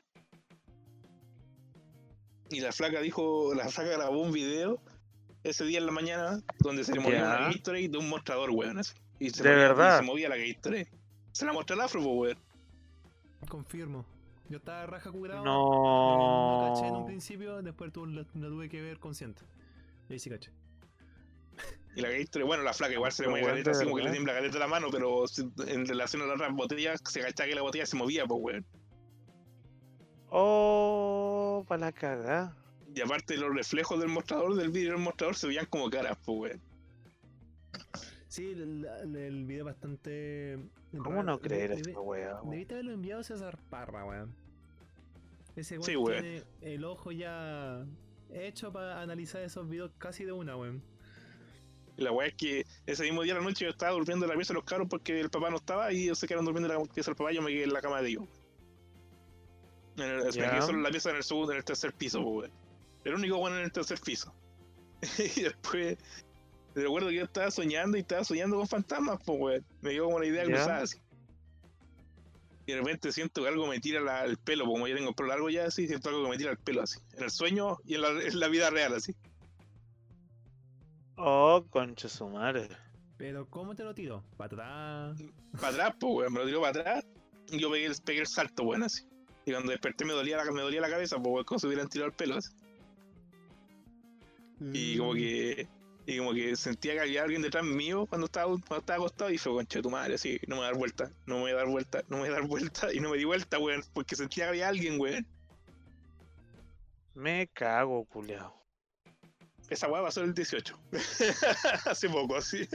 [2.49, 4.81] Y la flaca dijo, la flaca grabó un video
[5.43, 7.07] ese día en la mañana donde se le Ya.
[7.09, 8.79] una Gatorade de un mostrador, weón.
[8.79, 8.93] así.
[9.19, 9.97] Y se ¿De movía, y verdad?
[9.99, 10.87] se movía la Gatorade.
[11.31, 12.37] Se la mostró al afro, pues, weón.
[13.49, 14.05] Confirmo.
[14.49, 15.43] Yo estaba raja curado.
[15.45, 19.41] No, no caché en un principio, después tu- lo, lo tuve que ver consciente.
[20.09, 20.51] Y ahí sí caché.
[21.95, 24.11] Y la Gatorade, bueno, la flaca igual se le mueve caleta, así como que le
[24.11, 27.55] tiembla caleta la mano, pero si- en relación a la otra botella, se cachaba que
[27.55, 28.65] la botella se movía, pues, weón.
[30.31, 32.55] Oh, para la cagada.
[32.95, 36.37] Y aparte los reflejos del mostrador, del vidrio del mostrador, se veían como caras, pues,
[36.39, 36.61] weón.
[38.29, 40.57] Sí, el, el- video bastante.
[40.91, 41.23] ¿Cómo raro.
[41.23, 42.49] no creer debe- esta weón?
[42.49, 44.33] Debiste haberlo enviado a César Parra, weón.
[45.55, 46.21] Ese weón Sí, weón.
[46.21, 47.83] tiene el ojo ya
[48.31, 50.81] hecho para analizar esos videos casi de una, weón.
[51.97, 54.29] Y la weá es que ese mismo día de la noche yo estaba durmiendo en
[54.29, 56.71] la pieza de los cabros porque el papá no estaba y ellos se quedaron durmiendo
[56.73, 58.23] en la pieza del papá y yo me quedé en la cama de ellos.
[59.97, 60.51] En el- me Ya.
[60.51, 62.51] quedé solo en la pieza en el segundo, en el tercer piso, weón.
[63.03, 64.33] El único bueno en el tercer piso.
[65.37, 65.97] y después,
[66.83, 69.65] recuerdo que yo estaba soñando y estaba soñando con fantasmas, pues, weón.
[69.81, 70.97] Me dio como la idea cruzada así.
[72.65, 75.15] Y de repente siento que algo me tira la- el pelo, como yo tengo el
[75.15, 76.99] pelo largo ya así, siento algo que me tira el pelo así.
[77.13, 79.15] En el sueño y en la, en la vida real así.
[81.15, 82.69] Oh, concha su madre.
[83.17, 84.23] Pero, ¿cómo te lo tiró?
[84.37, 85.23] ¿Para atrás?
[85.59, 86.33] Para atrás, pues, weón.
[86.33, 87.05] Me lo tiró para atrás
[87.51, 89.03] y yo pegué, el- pegué el salto, weón, así.
[89.45, 92.09] Y cuando desperté me dolía la, me dolía la cabeza, pues como si hubieran tirado
[92.11, 92.35] el pelo.
[92.37, 92.51] así.
[94.73, 95.67] Y como que.
[96.11, 99.37] Y como que sentía que había alguien detrás mío cuando estaba, cuando estaba acostado y
[99.37, 101.51] fue concha de tu madre, así, no me voy a dar vuelta, no me voy
[101.51, 103.83] a dar vuelta, no me voy a dar vuelta, y no me di vuelta, weón,
[103.93, 105.27] porque sentía que había alguien, weón.
[107.13, 108.59] Me cago, culiao.
[109.69, 110.79] Esa weá pasó el 18.
[111.85, 112.67] Hace poco, así.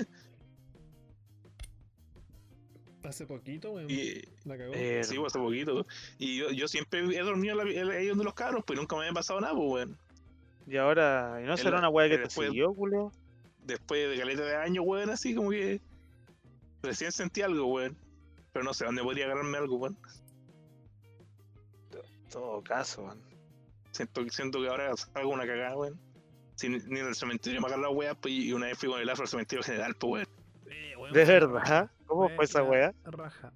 [3.03, 3.89] Hace poquito, weón.
[4.45, 4.73] La cagó.
[4.75, 5.87] Eh, sí, pues, hace poquito.
[6.19, 8.95] Y yo, yo siempre he dormido en la- en- ahí donde los cabros, pues nunca
[8.95, 9.99] me había pasado nada, pues, weón.
[10.67, 13.13] Y ahora, ¿y no será una weá que te después- siguió, culiao?
[13.65, 15.81] Después de caleta de años, weón, así como que.
[16.83, 17.97] Recién sentí algo, weón.
[18.53, 19.97] Pero no sé dónde podría agarrarme algo, weón.
[21.93, 23.21] En todo caso, weón.
[23.93, 25.99] Siento, siento que ahora hago una cagada, weón.
[26.57, 29.01] Si ni en el cementerio me agarran las weas, pues, y una vez fui con
[29.01, 30.29] el afro al cementerio general, pues, weón.
[30.71, 31.91] Eh, weón, ¿De la verdad?
[32.07, 32.95] ¿Cómo fue esa la weá?
[33.05, 33.53] Raja.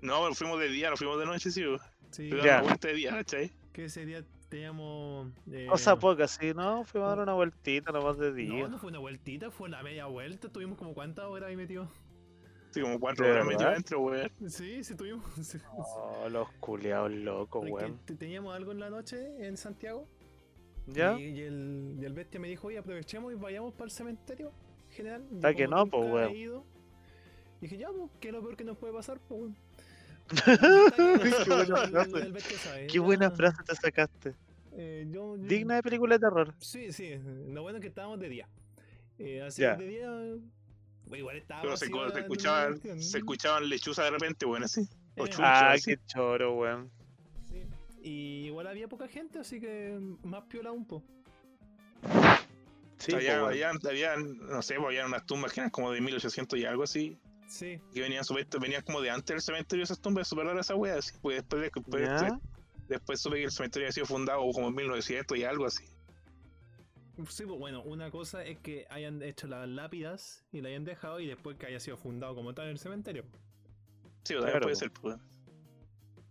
[0.00, 1.80] No, pero fuimos de día, no fuimos de noche, sí, weón.
[2.10, 2.36] Sí, Ya.
[2.58, 3.52] una vuelta de día, ¿cachai?
[3.72, 5.30] que ese día teníamos.
[5.50, 6.84] Eh, Cosa poca, sí, ¿no?
[6.84, 8.68] Fuimos a dar una vueltita nomás de No, día.
[8.68, 10.48] no fue una vueltita, fue una media vuelta.
[10.48, 11.88] Tuvimos como cuántas horas ahí metidos.
[12.70, 13.58] Sí, como cuatro ¿De horas verdad?
[13.58, 14.30] metido adentro, weón.
[14.50, 15.24] Sí, sí, tuvimos.
[15.42, 15.58] sí.
[15.76, 17.98] Oh, los culiados locos, weón.
[18.04, 20.06] te- teníamos algo en la noche en Santiago.
[20.86, 21.18] ¿Ya?
[21.18, 24.52] Y, y el, y el bestia me dijo, oye, aprovechemos y vayamos para el cementerio
[24.90, 25.26] general.
[25.42, 26.64] Ah, que no, nunca weón.
[27.60, 29.56] Dije, ya, pues, ¿qué es lo peor que nos puede pasar, weón?
[30.44, 32.18] Qué buena frase.
[32.18, 34.34] el bestia sabe, Qué ya, buena frase te sacaste.
[34.72, 36.54] eh, yo- yo- Digna de película de terror.
[36.58, 38.48] Sí, sí, lo bueno es que estábamos de día.
[39.18, 39.76] Eh, así Ya.
[39.76, 40.10] de día,
[41.08, 44.88] pues, igual estaba Pero se, escuchaban, se escuchaban lechuzas de repente, weón, así.
[45.16, 45.92] O Eh, Ah, así.
[45.96, 46.90] qué choro, weón.
[47.48, 47.62] Sí.
[48.02, 51.02] Y igual había poca gente, así que más piola un po.
[52.98, 53.78] Sí, había, habían,
[54.48, 57.16] no sé, habían unas tumbas que eran como de 1800 y algo así.
[57.46, 57.80] Sí.
[57.94, 60.98] Que venían, supuesto- venían como de antes del cementerio esas tumbas, super raras esas weas.
[60.98, 61.18] Así.
[61.22, 62.12] Pues después, de- después, ¿Ya?
[62.22, 62.40] después,
[62.88, 65.84] después supe que el cementerio había sido fundado como en 1900 y algo así.
[67.30, 71.18] Sí, pues bueno, una cosa es que hayan hecho las lápidas y la hayan dejado
[71.20, 73.24] y después que haya sido fundado como tal el cementerio.
[74.24, 75.16] Sí, o también Claro, puede ser, pues.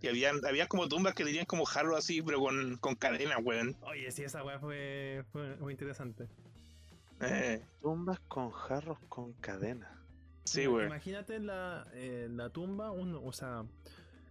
[0.01, 3.75] Y habían, había como tumbas que tenían como jarros así, pero con, con cadenas, weón.
[3.81, 6.27] Oye, sí, esa weá fue, fue muy interesante.
[7.21, 9.89] Eh, Tumbas con jarros con cadena.
[10.45, 10.63] Sí.
[10.63, 13.65] Imagínate la, eh, la tumba, un, o sea,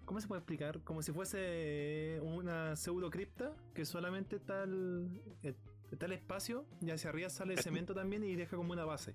[0.05, 0.81] ¿cómo se puede explicar?
[0.81, 5.57] Como si fuese una pseudo cripta que solamente está el, el-
[5.90, 9.14] está el espacio y hacia arriba sale el cemento también y deja como una base.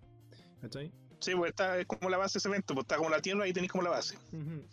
[0.62, 0.91] ¿Cachai?
[1.19, 3.51] Sí, pues está es como la base de cemento, pues está como la tierra y
[3.53, 4.17] tenéis como la base.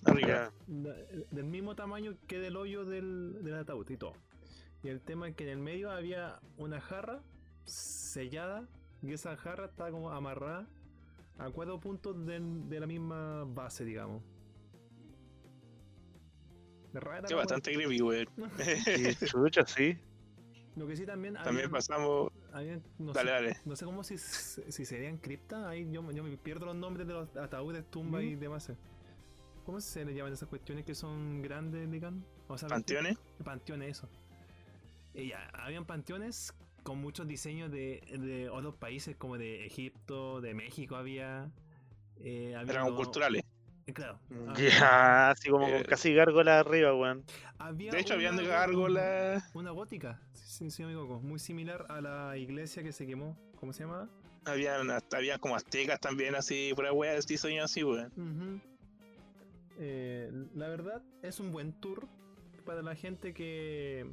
[0.04, 0.52] Arriba.
[0.68, 4.12] Del mismo tamaño que del hoyo del, del ataúd y todo.
[4.84, 7.22] Y el tema es que en el medio había una jarra
[7.64, 8.68] sellada
[9.02, 10.66] y esa jarra estaba como amarrada
[11.38, 14.22] a cuatro puntos de la misma base, digamos.
[16.94, 18.27] Rara Sí, bastante creepy, weón.
[18.87, 19.99] Y chucha, sí.
[20.77, 22.33] Lo que sí también, También habían- pasamos.
[22.53, 23.57] habían- no, Dale, sé, dale.
[23.64, 27.14] no sé cómo si, si serían criptas, ahí yo, yo me pierdo los nombres de
[27.14, 28.70] los ataúdes, tumbas y demás.
[29.64, 32.25] ¿Cómo se le llaman esas cuestiones que son grandes, digamos?
[32.49, 33.18] O sea, Panteones.
[33.44, 34.09] Panteones, eso.
[35.14, 36.55] Y ya, habían panteones
[36.87, 41.51] con muchos diseños de, de otros países, como de Egipto, de México había.
[42.20, 43.42] Eh, había Eran uno- culturales.
[43.87, 44.20] eh, Claro.
[44.31, 47.25] Mm, había- Ya, así como con Eh, casi gárgola arriba, weón.
[47.59, 49.51] había De hecho, habían gárgolas.
[49.55, 50.20] Una gótica,
[50.61, 53.37] no me equivoco, muy similar a la iglesia que se quemó.
[53.59, 54.09] ¿Cómo se llama?
[54.44, 58.62] Habían, habían como aztecas también, así, pura de diseño así, weón.
[59.79, 62.07] Eh, la verdad es un buen tour
[62.64, 64.07] para la gente que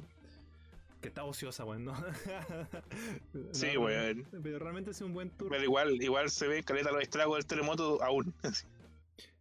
[1.04, 1.94] que está ociosa, weón, ¿no?
[3.52, 4.26] Sí, No, weón.
[4.42, 5.50] Pero realmente es un buen tour.
[5.50, 8.34] Pero igual, igual se ve caleta los estragos del terremoto aún.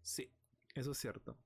[0.01, 0.29] Sí,
[0.75, 1.37] eso es cierto.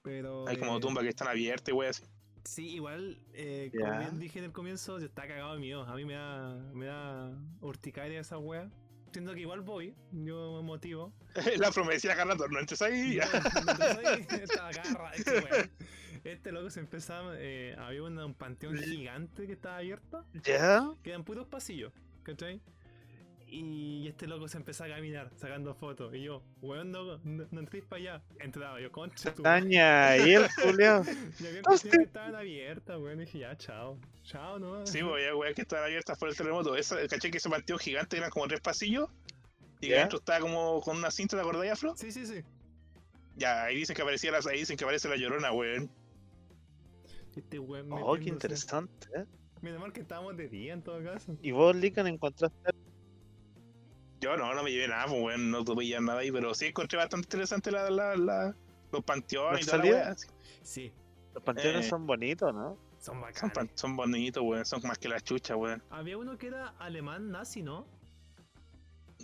[0.00, 2.02] Pero Hay como eh, tumbas que están abiertas, weón, así.
[2.44, 5.82] Sí, igual, eh, como bien dije en el comienzo, yo está cagado de miedo.
[5.82, 8.70] A mí me da, me da urticaria esa wea.
[9.12, 11.12] Siento que igual voy, yo me motivo.
[11.58, 13.16] La promesa rato, no entres ahí.
[13.16, 15.12] Ya, entonces ahí estaba agarra,
[16.24, 16.54] este, weón.
[16.62, 20.90] Loco se empezaba, eh, había una- un panteón gigante que estaba abierto, ¿Ya?
[21.02, 22.60] quedan puros pasillos, ¿cachai?
[23.46, 26.12] Y este loco se empezó a caminar, sacando fotos.
[26.14, 28.22] Y yo, weón, no, no, no entréis para allá.
[28.40, 29.42] Entraba yo, concha tu.
[29.42, 31.04] Daña, y el culiao.
[31.40, 33.20] Y había que estaban abiertas, weón.
[33.20, 33.96] Y dije, ya, chao.
[34.24, 34.84] Chao, ¿no?
[34.86, 36.74] Sí, había weas que estaban abiertas por el terremoto.
[36.74, 39.08] Esa, caché que ese panteón gigante eran como tres pasillos.
[39.80, 41.94] Y adentro estaba como con una cinta, ¿te acordáis, Afro?
[41.96, 42.42] Sí, sí, sí.
[43.36, 45.90] Ya, ahí dicen que aparecía la, ahí dicen que aparece la llorona, weón.
[47.36, 47.88] Este weón.
[47.92, 49.24] Oh, qué interesante, ¿eh?
[49.62, 51.36] Menos mal que estábamos de día en todo caso.
[51.42, 52.70] ¿Y vos, Lican, encontraste
[54.20, 56.66] Yo no, no me llevé nada, pues, weón, no tuve ya nada ahí, pero sí
[56.66, 58.56] encontré bastante interesante la, la, la-
[58.92, 60.16] los panteones y ¿La toda la
[60.62, 60.92] sí.
[61.34, 61.88] Los panteones Eh.
[61.88, 62.78] son bonitos, ¿no?
[63.00, 63.70] Son Son, bacanes.
[63.74, 64.64] son bonitos, weón.
[64.64, 65.82] Son más que la chucha, weón.
[65.90, 67.86] Había uno que era alemán nazi, ¿no?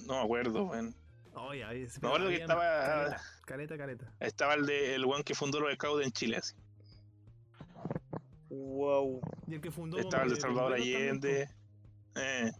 [0.06, 0.94] No me acuerdo, weón.
[1.34, 2.62] Oye, ahí Me acuerdo que estaba.
[2.64, 4.12] Caleta, caleta, caleta.
[4.20, 6.56] Estaba el de el weón que fundó los scouts en Chile, así.
[8.50, 9.20] Wow.
[9.46, 9.98] Y el que fundó.
[9.98, 11.48] Estaba el de Salvador Allende.
[12.16, 12.50] Eh.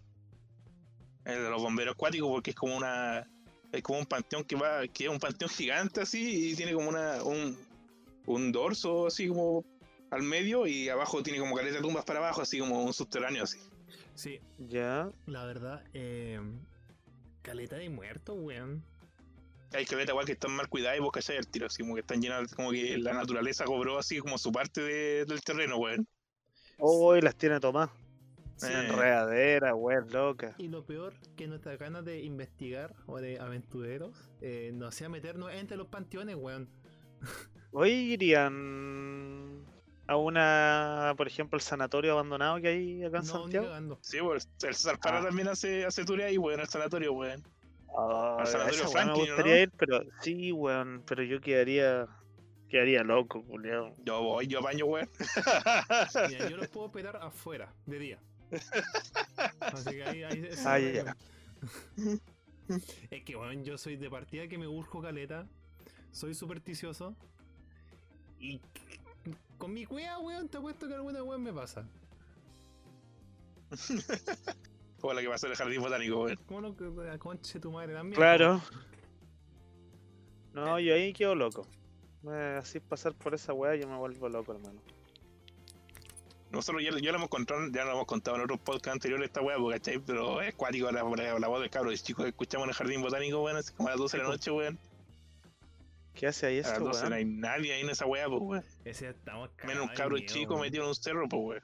[1.24, 3.28] El de los bomberos acuáticos, porque es como una.
[3.72, 4.86] Es como un panteón que va.
[4.88, 7.22] que es un panteón gigante así y tiene como una.
[7.22, 7.58] un,
[8.26, 9.64] un dorso así como
[10.10, 13.44] al medio y abajo tiene como caleta de tumbas para abajo, así como un subterráneo
[13.44, 13.58] así.
[14.14, 15.10] Sí, Ya.
[15.26, 16.40] la verdad, eh,
[17.42, 18.84] caleta de muertos, weón.
[19.72, 22.00] Hay caletas igual que están mal cuidadas y vos cachai el tiro, así como que
[22.00, 26.06] están llenas, como que la naturaleza cobró así como su parte de- del terreno, weón.
[26.78, 27.90] Uy, las tiene tomadas.
[28.56, 28.66] Sí.
[28.72, 30.54] Enredadera, weón, loca.
[30.58, 35.52] Y lo peor que nuestras ganas de investigar o de aventureros eh, nos hacía meternos
[35.52, 36.68] entre los panteones, weón.
[37.72, 39.64] Hoy irían
[40.06, 43.98] a una, por ejemplo, el sanatorio abandonado que hay acá en No, Santiago.
[44.02, 45.24] Sí, pues el César Parra Ah.
[45.26, 47.42] también hace, hace tour ahí, weón, al sanatorio, weón.
[47.96, 49.62] Al a sanatorio Franklin, me ¿o gustaría no?
[49.62, 52.06] ir, pero sí, weón, pero yo quedaría,
[52.68, 53.94] quedaría loco, culiao.
[54.04, 55.08] Yo voy, yo baño, weón.
[56.28, 58.18] Mira, yo los puedo operar afuera, de día.
[59.60, 61.16] Así que ahí, ahí Ah, es- ya.
[63.10, 65.46] Es que, weón, yo soy de partida que me urjo caleta.
[66.12, 67.16] Soy supersticioso.
[68.38, 68.60] Y
[69.58, 71.84] con mi cueva, weón, te apuesto que alguna weón me pasa.
[75.00, 76.38] Como la que pasó en el jardín botánico, weón.
[76.46, 76.76] ¿Cómo no?
[76.76, 78.16] que- a Conche tu madre también.
[78.16, 78.60] Claro.
[80.52, 81.66] No, yo ahí quedo loco.
[82.28, 84.80] Eh, Así pasar por esa weá yo me vuelvo loco, hermano.
[86.50, 89.40] Nosotros ya, ya lo hemos contado, ya lo hemos contado en otros podcasts anteriores esta
[89.40, 90.00] weá, porque, ¿cachai?
[90.00, 92.74] Pero es cuático la, la, la voz del cabro, el chico que escuchamos en el
[92.74, 94.78] jardín botánico, weón, así como a las 12 de la noche, weón.
[96.12, 97.12] ¿Qué hace ahí A las esto, 12 no weón?
[97.14, 98.64] hay nadie ahí en esa weá, pues, weón.
[98.84, 101.62] Ese estamos Menos un de cabro chico metido en un cerro, pues, weón.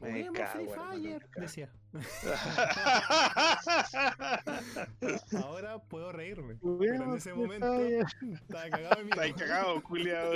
[0.00, 0.68] Me Juguemos cago, Free
[1.02, 1.70] Fire, decía.
[5.42, 6.56] Ahora puedo reírme.
[6.60, 7.80] Weón, en ese momento-.
[7.80, 9.46] Estaba cagado Está ahí miedo.
[9.46, 10.32] cagado, culiado.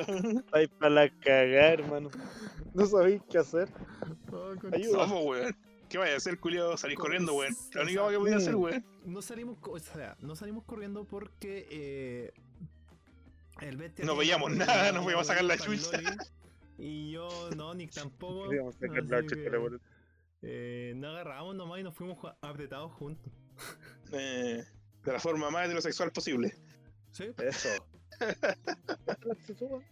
[0.78, 2.10] Para la cagar, hermano.
[2.74, 3.68] No sabéis qué hacer.
[4.32, 5.06] Oh, Ayuda.
[5.06, 5.56] Pues, weón.
[5.88, 6.76] ¿Qué vaya a hacer, culiado?
[6.76, 7.54] Salir corriendo, weón.
[7.74, 8.84] La única cosa que podía hacer, weón.
[9.04, 12.32] no salimos, co- o sea, no salimos corriendo porque eh,
[13.60, 15.98] el bestia No veíamos nada, no podíamos sacar la chucha.
[16.80, 18.48] Y yo no, ni tampoco.
[18.48, 18.56] Que,
[20.42, 23.32] eh, no agarramos nomás y nos fuimos apretados juntos.
[24.12, 24.64] Eh,
[25.04, 26.52] de la forma más heterosexual posible.
[27.12, 27.26] ¿Sí?
[27.38, 27.68] Eso.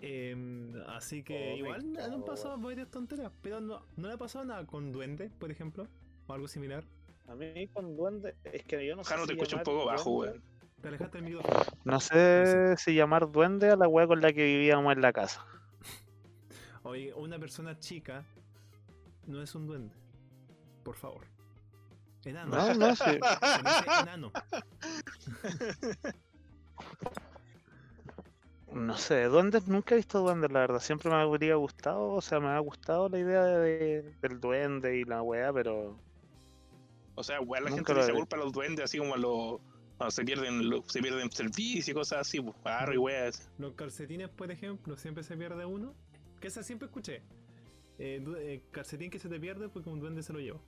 [0.00, 4.18] Em, así que Oh, igual no han pasado varias tonterías, pero no, no le ha
[4.18, 5.86] pasado nada con duende, por ejemplo,
[6.26, 6.84] o algo similar.
[7.28, 9.10] A mí con duende, es que yo no sé.
[9.10, 10.42] Jano, te si escucho un poco bajo, weón.
[10.80, 11.64] Te alejaste del micrófono.
[11.84, 15.44] No sé si llamar duende a la weá con la que vivíamos en la casa.
[16.82, 18.24] Oye, una persona chica
[19.26, 19.94] no es un duende.
[20.84, 21.26] Por favor.
[22.24, 22.56] Enano.
[22.56, 23.20] No, no dice
[24.02, 24.32] enano.
[28.72, 30.80] No sé, duendes, nunca he visto duendes, la verdad.
[30.80, 35.04] Siempre me habría gustado, o sea, me ha gustado la idea de, del duende y
[35.04, 35.96] la weá, pero.
[37.14, 38.18] O sea, weón, la Nunca gente le vi.
[38.18, 39.60] culpa a los duendes, así como a los.
[39.96, 43.50] Cuando se pierden, lo- se pierden servicios y cosas así, pues, barro y weas.
[43.58, 45.94] Los calcetines, por ejemplo, siempre se pierde uno.
[46.40, 47.22] Que esa siempre escuché.
[47.98, 50.60] Eh, eh, calcetín que se te pierde porque un duende se lo lleva.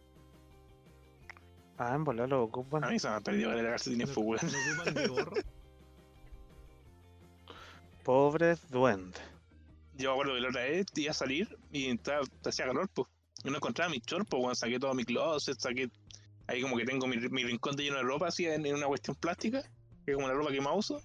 [1.76, 2.82] Ah, en volar lo ocupan.
[2.84, 4.52] A mí se me ha perdido la calcetines, Lo, pues, weón.
[4.52, 5.36] lo ocupan de gorro.
[8.04, 9.20] Pobres duendes.
[9.96, 13.08] Yo me acuerdo que la otra vez iba a salir y estaba, hacía calor, pues.
[13.44, 14.56] Y no encontraba mis shorts, pues, weón.
[14.56, 15.90] Saqué todo mi closet, saqué.
[16.48, 18.86] Ahí como que tengo mi, mi rincón de lleno de ropa, así, en, en una
[18.86, 19.62] cuestión plástica,
[20.04, 21.02] que es como la ropa que más uso.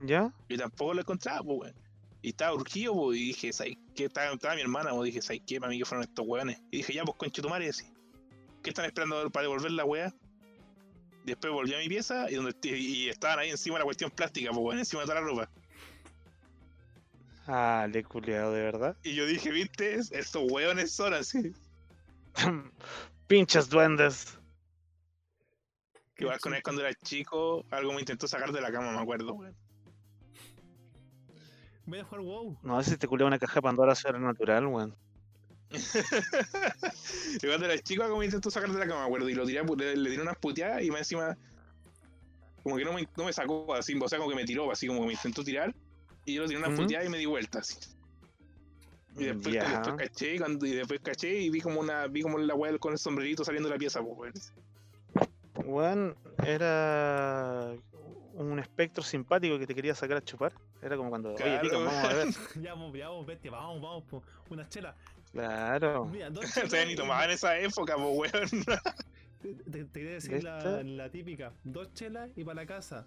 [0.00, 0.32] ¿Ya?
[0.48, 1.74] Y tampoco lo encontraba, pues, weón.
[2.22, 4.04] Y estaba urgido, pues, y dije, ¿sabes qué?
[4.04, 5.60] Estaba, estaba mi hermana, pues, dije, ¿sabes qué?
[5.60, 6.58] Para mí que fueron estos weones.
[6.70, 7.92] Y dije, ya, pues, conche tu madre, así.
[8.62, 10.14] ¿Qué están esperando para devolver la weá?
[11.24, 14.50] Después volví a mi pieza y, donde, y estaban ahí encima de la cuestión plástica,
[14.50, 15.50] pues, weón, encima de toda la ropa.
[17.48, 18.96] Ah, le culiado, de verdad.
[19.02, 19.94] Y yo dije, ¿viste?
[19.94, 21.52] Estos weones son así.
[23.26, 24.35] Pinches duendes.
[26.18, 29.34] Igual con él cuando era chico, algo me intentó sacar de la cama, me acuerdo,
[29.34, 29.54] weón.
[31.86, 32.58] Voy a jugar WoW.
[32.62, 34.96] No, si te culiado una caja de Pandora sobrenatural, weón.
[35.70, 35.78] y
[37.46, 39.28] cuando era chico, algo me intentó sacar de la cama, me acuerdo.
[39.28, 41.36] Y lo tiré, le, le tiré unas puteadas y más encima,
[42.62, 44.86] como que no me, no me sacó así, o sea, como que me tiró, así
[44.86, 45.74] como que me intentó tirar.
[46.24, 46.82] Y yo lo tiré unas Ujú.
[46.82, 47.76] puteadas y me di vuelta, así.
[49.18, 52.54] Y después, caché, y cuando, y después caché y vi como una, vi como la
[52.54, 54.52] weá con el sombrerito saliendo de la pieza, pues,
[55.66, 56.16] weón.
[56.44, 57.72] Era
[58.34, 60.52] un espectro simpático que te quería sacar a chupar.
[60.82, 62.28] Era como cuando, oye, Claro, pica, vamos a ver.
[62.62, 64.94] ya, vamos, ya, vamos, bestia, vamos, vamos, po, una chela.
[65.32, 66.04] Claro.
[66.06, 68.64] Mira, dos Ustedes chelas ni y- tomaban en esa época, pues, weón.
[69.42, 73.06] Te, te- te quería decir la, típica, dos chelas y para la casa.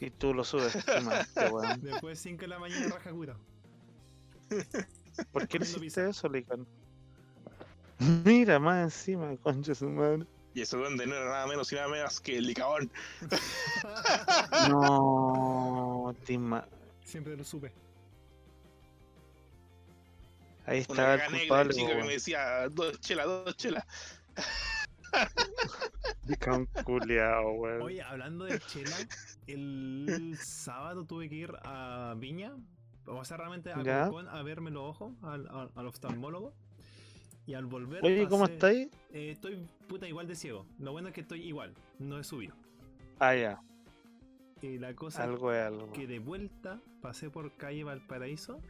[0.00, 0.76] Y tú lo subes.
[0.84, 1.80] qué weón.
[1.80, 3.36] Después 5 de la mañana raja cura.
[5.32, 6.66] ¿Por qué le Comiendo hiciste eso, Lican?
[8.24, 10.26] Mira, más encima, concha su madre.
[10.54, 12.90] Y ese duende no era nada menos y nada menos que el licabón.
[14.68, 16.66] No, Tima.
[17.04, 17.72] Siempre lo supe.
[20.66, 21.74] Ahí Una estaba caga el culpable.
[21.74, 23.84] chica que me decía, dos chelas, dos chelas.
[26.84, 27.82] Culiao, weón.
[27.82, 28.96] Oye, hablando de chela,
[29.46, 32.56] el sábado tuve que ir a Viña,
[33.06, 36.54] o sea, realmente a a verme los ojos, al, al, al oftalmólogo.
[37.46, 38.04] Y al volver.
[38.04, 38.88] Oye, ¿cómo estáis?
[39.12, 40.66] Eh, estoy puta igual de ciego.
[40.78, 42.54] Lo bueno es que estoy igual, no he subido.
[43.18, 43.60] Ah, ya.
[44.62, 45.92] Y la cosa Algo es algo.
[45.92, 48.60] que de vuelta pasé por calle Valparaíso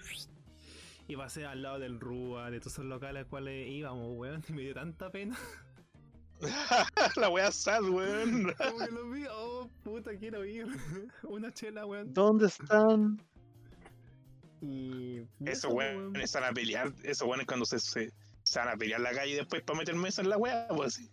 [1.07, 4.53] y pasé al lado del Rúa, de todos esos locales a cuales íbamos, weón, y
[4.53, 5.39] me dio tanta pena.
[7.17, 8.53] la wea sad, weón.
[8.59, 10.67] Como que los vi, oh puta, quiero ir.
[11.23, 12.13] Una chela, weón.
[12.13, 13.21] ¿Dónde están?
[14.61, 15.23] Y.
[15.45, 16.93] eso, weones están a pelear.
[17.03, 18.13] Esos weones cuando se, se,
[18.55, 20.95] se van a pelear en la calle después para meter mesa en la wea, pues
[20.95, 21.11] sí.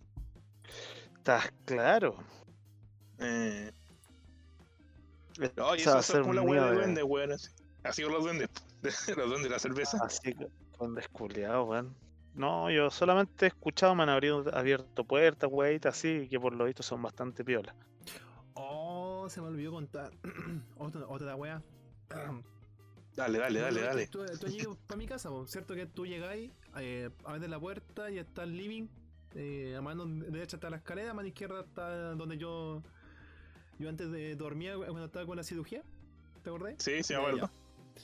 [1.18, 2.18] Estás claro.
[3.18, 3.72] Eh,
[5.58, 7.04] no, y Esa va eso, a eso ser es como la mío de de- duendes,
[7.04, 7.32] weón.
[7.32, 7.48] Así,
[7.84, 8.50] así con los duendes.
[9.16, 9.98] Los duendes de la cerveza.
[10.04, 11.96] Así que con desculiado, weón.
[12.36, 16.66] No, yo solamente he escuchado me han abierto, abierto puertas, weitas así, que por lo
[16.66, 17.76] visto son bastante piolas.
[18.54, 20.12] Oh, se me olvidó contar.
[20.78, 21.62] otra, otra wea.
[23.16, 24.08] Dale, dale, dale, dale.
[24.08, 25.76] Tú, tú has llegado para mi casa, po, ¿cierto?
[25.76, 28.88] Que tú llegáis, eh, abres la puerta y está el living.
[29.36, 32.82] Eh, a mano derecha está la escalera, a mano izquierda está donde yo.
[33.80, 35.84] Yo antes de dormir, cuando estaba con la cirugía.
[36.44, 36.76] ¿Te acordás?
[36.78, 37.52] Sí, sí, me acuerdo.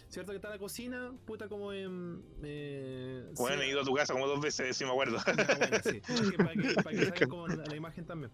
[0.10, 1.14] ¿Cierto que está la cocina?
[1.26, 2.24] Puta, como en.
[2.44, 5.18] Eh, Bueno, sí, he ido a tu casa como dos veces, sí me acuerdo.
[5.26, 6.02] Ya, bueno, sí.
[6.08, 8.32] Es que para que, para que salga como la, la imagen también.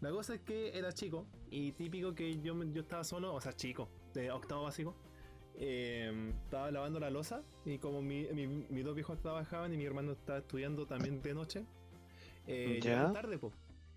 [0.00, 3.52] La cosa es que era chico y típico que yo, yo estaba solo, o sea,
[3.54, 4.96] chico, de octavo básico.
[5.60, 9.84] Eh, estaba lavando la losa y como mi- mi- mis dos viejos trabajaban y mi
[9.84, 11.64] hermano estaba estudiando también de noche,
[12.46, 13.12] eh, Ya.
[13.12, 13.52] tarde, po.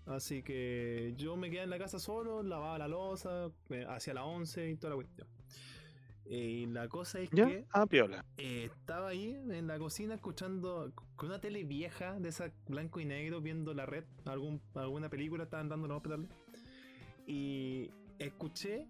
[0.06, 3.50] Así que yo me quedé en la casa solo, lavaba la losa,
[3.88, 5.28] hacía las 11 y toda la cuestión.
[6.24, 7.46] Eh, Y la cosa es ¿Ya?
[7.46, 8.24] que Ah, piola.
[8.36, 13.04] eh, estaba ahí en la cocina escuchando con una tele vieja de esa blanco y
[13.04, 16.28] negro viendo la red, algún, alguna película estaban dando los hospitales.
[17.26, 18.86] Y escuché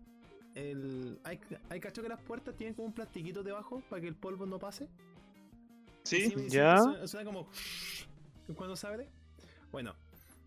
[0.55, 1.19] el.
[1.25, 1.41] ¿Hay,
[1.71, 4.59] hay cacho que las puertas tienen como un plastiquito debajo para que el polvo no
[4.59, 4.89] pase?
[6.05, 6.79] Sí, ¿Ya?
[6.79, 7.49] Suena, suena como
[8.57, 9.09] cuando se abre.
[9.71, 9.95] Bueno,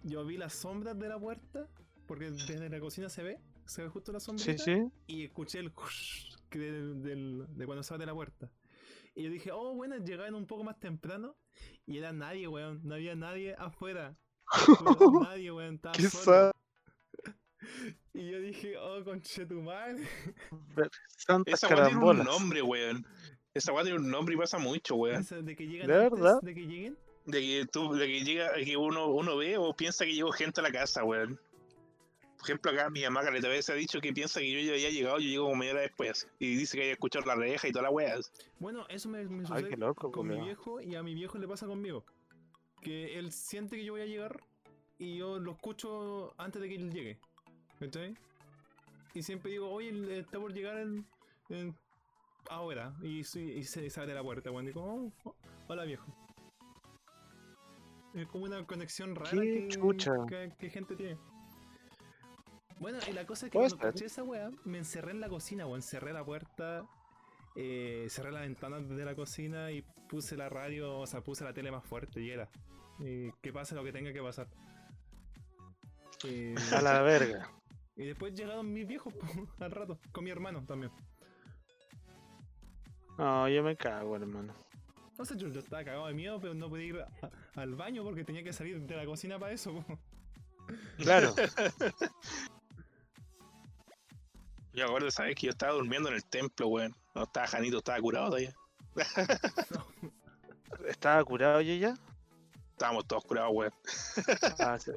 [0.03, 1.67] yo vi las sombras de la puerta,
[2.07, 4.43] porque desde la cocina se ve, se ve justo la sombra.
[4.43, 4.83] Sí, sí.
[5.07, 5.71] Y escuché el
[6.49, 8.51] que del, del- de cuando se abre la puerta.
[9.15, 11.35] Y yo dije, oh, bueno, llegaron un poco más temprano.
[11.85, 12.81] Y era nadie, weón.
[12.83, 14.17] No había nadie afuera.
[14.83, 15.75] No, nadie, weón.
[15.75, 16.51] Estaba Qué solo.
[18.13, 20.03] Y yo dije, oh, conche tu madre.
[21.17, 23.05] Santas esa weá tiene un nombre, weón.
[23.53, 25.25] Esa weá tiene un nombre y pasa mucho, weón.
[25.43, 26.39] De que llegan ¿De antes verdad?
[26.41, 26.97] de que lleguen.
[27.25, 30.61] De que tú, de que llega, que uno, uno ve o piensa que llegó gente
[30.61, 31.39] a la casa, weón.
[32.37, 34.91] Por ejemplo, acá mi mamá Caleta veces ha dicho que piensa que yo ya había
[34.91, 36.27] llegado, yo llego como media hora después.
[36.37, 38.19] Y dice que haya escuchado la reja y toda la weá.
[38.59, 41.39] Bueno, eso me, me Ay, sucede qué loco, con mi viejo y a mi viejo
[41.39, 42.05] le pasa conmigo.
[42.81, 44.39] Que él siente que yo voy a llegar
[44.99, 47.19] y yo lo escucho antes de que él llegue.
[47.79, 48.15] ¿Cachai?
[49.13, 51.05] Y siempre digo, oye, él está por llegar en,
[51.49, 51.75] en-
[52.49, 52.93] ahora.
[53.01, 54.65] Y, y se, se abre la puerta, weón.
[54.65, 55.35] Y digo, oh, oh,
[55.67, 56.05] hola viejo.
[58.13, 60.11] Es como una conexión rara Qué que, chucha.
[60.27, 61.17] que- que gente tiene.
[62.79, 65.65] Bueno, y la cosa es que cuando escuché esa weá, me encerré en la cocina,
[65.65, 65.81] weón.
[65.81, 66.85] Cerré la puerta,
[67.55, 71.53] eh, cerré la ventana de la cocina y puse la radio, o sea, puse la
[71.53, 72.49] tele más fuerte y era.
[72.99, 74.47] Y que pase lo que tenga que pasar.
[76.23, 77.49] Y, A la verga.
[77.95, 79.13] Y después llegaron mis viejos
[79.59, 80.91] al rato, con mi hermano también.
[83.17, 84.53] No, yo me cago, hermano.
[85.17, 87.09] No sé, yo, yo estaba cagado de miedo, pero no podía ir a-
[87.61, 89.73] al baño porque tenía que salir de la cocina para eso.
[89.73, 89.99] po.
[90.97, 91.33] Claro.
[94.73, 95.35] Yo acuerdo, ¿sabes?
[95.35, 96.93] Que yo estaba durmiendo en el templo, weón.
[97.13, 98.53] No estaba Janito, estaba curado todavía.
[100.85, 101.93] ¿Estaba curado yo ya?
[102.71, 103.71] Estábamos todos curados, weón.
[104.59, 104.91] Ah, sí.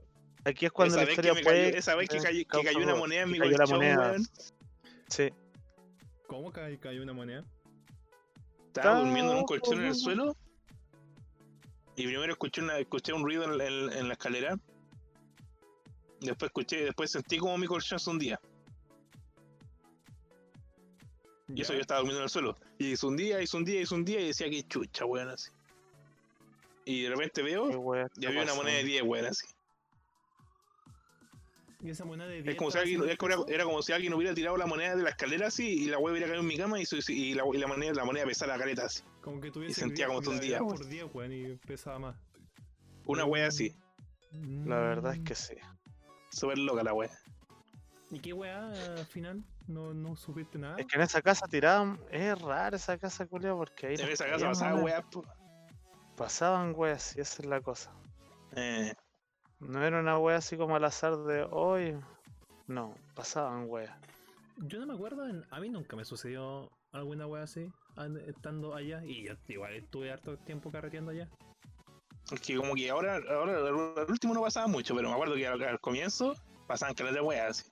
[0.45, 1.65] Aquí es cuando esa, la que historia me puede.
[1.67, 3.77] cayó, esa vez que cayó, que cayó una moneda en Que mi cayó la colchón,
[3.79, 4.17] moneda.
[5.09, 5.31] Sí.
[6.27, 7.45] ¿Cómo ca- cayó una moneda?
[8.67, 10.37] Estaba durmiendo en un colchón en el suelo.
[11.97, 14.57] Y primero escuché, una, escuché un ruido en, en- en la escalera.
[16.21, 18.41] Después escuché, después sentí como mi colchón se hundía.
[21.55, 22.57] Y eso yo estaba durmiendo en el suelo.
[22.79, 25.31] Y hizo un día, hizo un día, hizo un día y decía que chucha, weón,
[25.31, 25.51] así.
[26.85, 27.69] Y de repente veo
[28.17, 28.87] y había una moneda de pasando.
[28.93, 29.47] 10, weón, así.
[31.81, 33.17] Y esa moneda de Es 10 como, si alguien, es
[33.49, 36.11] era, como si alguien hubiera tirado la moneda de la escalera así y la weá
[36.13, 38.59] hubiera caído en mi cama y, y la, y la moneda, la moneda pesara la
[38.59, 39.03] careta así.
[39.21, 40.77] Como que tuviese sentía gra- como todo un día, gravedad weón.
[40.79, 42.17] por 10, weón, y pesaba más.
[43.05, 43.77] Una weá así.
[44.33, 45.25] La verdad es Mm.
[45.25, 45.55] que sí.
[46.31, 47.11] Súper loca la weá.
[48.11, 49.45] ¿Y qué weá al final?
[49.69, 50.77] ¿No, no supiste nada?
[50.79, 52.01] Es que en esa casa tiraban.
[52.11, 53.95] Es rara esa casa, culia, porque ahí.
[53.95, 55.05] En esa casa caían pasaba monedas.
[55.15, 55.25] weá.
[56.17, 57.93] Pasaban weas, y esa es la cosa.
[58.57, 58.95] Eh,
[59.61, 61.97] No era una wea así como al azar de hoy.
[62.67, 63.95] No, pasaban weas.
[64.59, 68.75] Yo no me acuerdo, en- a mí nunca me sucedió alguna wea así, an- estando
[68.75, 69.05] allá.
[69.05, 71.29] Y yo igual estuve harto tiempo carreteando allá.
[72.33, 75.47] es que como que ahora, ahora al último no pasaba mucho, pero me acuerdo que
[75.47, 76.35] al, al comienzo
[76.67, 77.71] pasaban caras de weas así.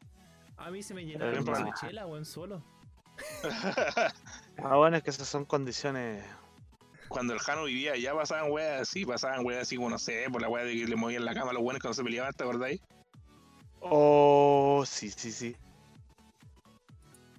[0.57, 2.63] A mí se me Pero vaso de chela, weón, solo.
[4.59, 6.25] Ah, bueno, es que esas son condiciones.
[7.09, 10.43] Cuando el Jano vivía allá pasaban weas así, pasaban weas así como no sé, por
[10.43, 12.43] la wea de que le movían la cama a los buenos cuando se peleaban, ¿te
[12.43, 12.81] acordáis?
[13.81, 15.57] Oh, sí, sí, sí.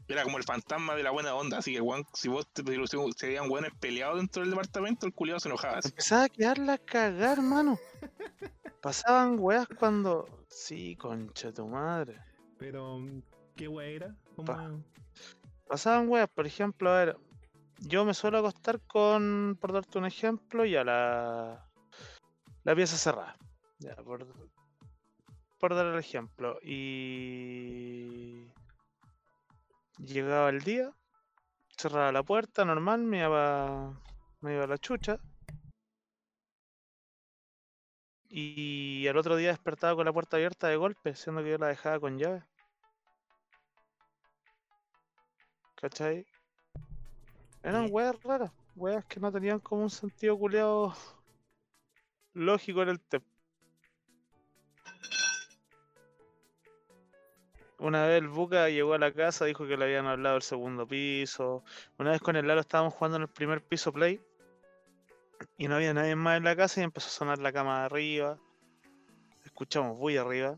[0.08, 2.98] Era como el fantasma de la buena onda, así que weón, si vos te si
[3.18, 5.90] se veían weones peleados dentro del departamento, el culiado se enojaba así.
[5.90, 7.78] Empezaba a quedarla a cagar, mano.
[8.82, 10.26] Pasaban weas cuando.
[10.48, 12.18] Sí, concha tu madre.
[12.58, 13.02] Pero,
[13.58, 14.16] ¿qué wea era?
[14.36, 14.46] ¿Cómo?
[14.46, 14.72] Pa.
[15.68, 17.18] Pasaban weas, por ejemplo, a ver.
[17.80, 21.70] Yo me suelo acostar con, por darte un ejemplo, ya la,
[22.64, 23.36] la pieza cerrada.
[23.80, 24.26] Ya, por,
[25.76, 26.60] dar el ejemplo.
[26.64, 28.52] Y
[29.98, 30.92] llegaba el día,
[31.78, 33.94] cerraba la puerta, normal, me iba,
[34.42, 35.20] me iba a la chucha.
[38.30, 41.68] Y al otro día despertaba con la puerta abierta de golpe, siendo que yo la
[41.68, 42.44] dejaba con llave.
[45.76, 46.26] ¿Cachai?
[47.64, 50.94] Eran weas raras, weas que no tenían como un sentido culeado
[52.34, 53.26] lógico en el tema.
[57.80, 60.88] Una vez el Buca llegó a la casa, dijo que le habían hablado del segundo
[60.88, 61.64] piso.
[62.00, 64.20] Una vez con el Lalo estábamos jugando en el primer piso play
[65.58, 67.86] y no había nadie más en la casa y empezó a sonar la cama de
[67.86, 68.40] arriba.
[69.46, 70.58] Escuchamos muy arriba.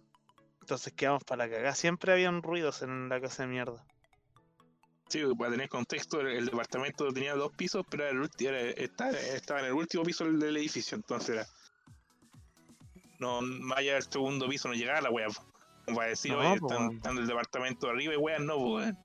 [0.61, 1.75] Entonces quedamos para la cagada.
[1.75, 3.85] Siempre habían ruidos en la casa de mierda.
[5.09, 9.59] Sí, para tener contexto, el, el departamento tenía dos pisos, pero era el estaba, estaba
[9.61, 11.47] en el último piso del, del edificio, entonces era.
[13.17, 13.39] No,
[13.75, 15.27] allá del segundo piso no llegaba la wea.
[15.85, 18.97] Como para decir, No, oye, están, están del departamento arriba y weas no, weón.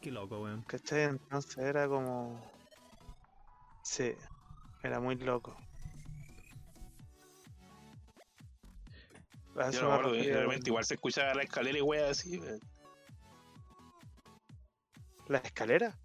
[0.00, 0.62] Qué loco, weón.
[0.62, 1.02] ¿Cachai?
[1.02, 2.40] Entonces era como.
[3.82, 4.12] Sí,
[4.84, 5.56] era muy loco.
[9.72, 11.82] Yo no me me acuerdo, que refería de repente igual se escuchaba la escalera y
[11.82, 12.38] weas así.
[12.38, 12.60] weón.
[15.28, 15.96] ¿La escalera?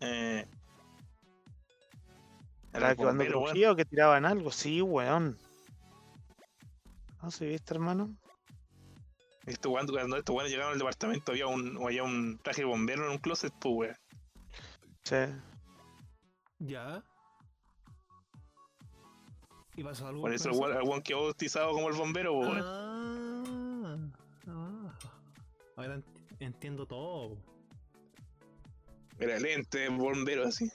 [0.00, 0.46] Eh,
[2.72, 4.50] era ¿La el que cuando crujía o que tiraban algo?
[4.52, 5.38] Sí, weón.
[7.22, 8.14] No sé, ¿viste, hermano?
[9.46, 13.06] Esto, cuando, cuando estos weones llegaron al departamento había un, había un traje de bombero
[13.06, 13.96] en un closet, pues weón.
[15.04, 15.16] Sí.
[16.58, 17.02] Ya.
[19.76, 20.22] ¿Y pasó algo?
[20.22, 22.62] Por con eso el weón, quedó bautizado como el bombero, pues, weón.
[22.64, 24.98] Ah, ah.
[25.76, 27.36] Ahora ent- entiendo todo.
[29.18, 30.70] Era lente, bombero así.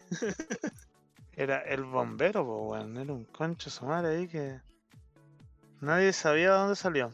[1.33, 2.97] Era el bombero, po, weón.
[2.97, 4.59] Era un concho su madre ahí que.
[5.79, 7.11] Nadie sabía de dónde salió.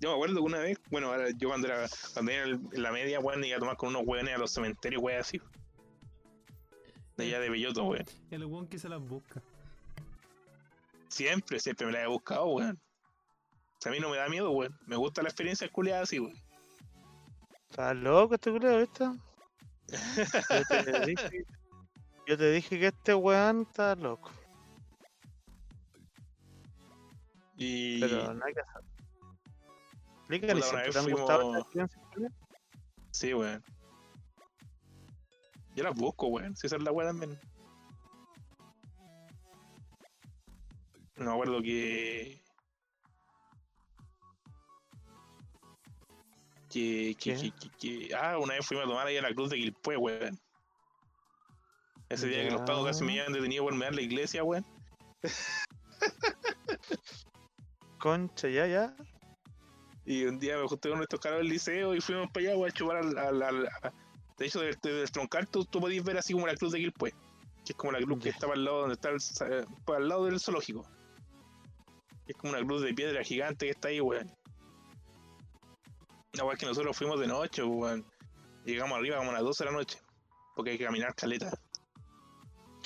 [0.00, 2.92] Yo me acuerdo que una vez, bueno, ahora yo cuando era, cuando era en la
[2.92, 5.40] media, weón, iba a tomar con unos weones a los cementerios, weón, así.
[7.16, 8.06] De allá de Belloto, weón.
[8.30, 9.42] El weón que se las busca.
[11.08, 12.78] Siempre, siempre me la he buscado, weón.
[13.78, 14.78] O sea, a mí no me da miedo, weón.
[14.86, 16.36] Me gusta la experiencia culiada así, weón.
[17.70, 19.04] Estás loco este culero, ¿viste?
[19.04, 21.44] Yo te dije,
[22.26, 24.30] yo te dije que este weón está loco.
[27.56, 28.82] Y Pero no hay que hacer.
[30.18, 32.48] Explícale, ¿siempre te han gustado estas experiencias,
[33.12, 33.64] sí, weón.
[35.74, 36.56] Yo las busco, weón.
[36.56, 37.40] Si esa es la weón también.
[41.16, 42.40] No me acuerdo que.
[46.70, 47.70] Que, que, que,
[48.08, 50.38] que, Ah, una vez fuimos a tomar ahí a la cruz de Quilpue, weón.
[52.10, 54.64] Ese día que los pagos casi me llevan detenido por mear la iglesia, weón.
[57.98, 58.94] Concha, ya, ya.
[60.04, 62.70] Y un día me junté con estos caros del liceo y fuimos para allá, weón,
[62.70, 63.18] a chupar al.
[63.18, 63.92] al- al- a-
[64.38, 67.10] De hecho, de, de destroncar tú, tú podías ver así como la cruz de Quilpue.
[67.64, 69.18] Que es como la cruz que estaba al lado donde está el,
[69.84, 70.88] pues, al lado del zoológico.
[72.26, 74.30] Es como una cruz de piedra gigante que está ahí, weón.
[76.32, 78.04] La es que nosotros fuimos de noche, weón.
[78.64, 79.98] Llegamos arriba como a las 12 de la noche.
[80.54, 81.50] Porque hay que caminar caleta.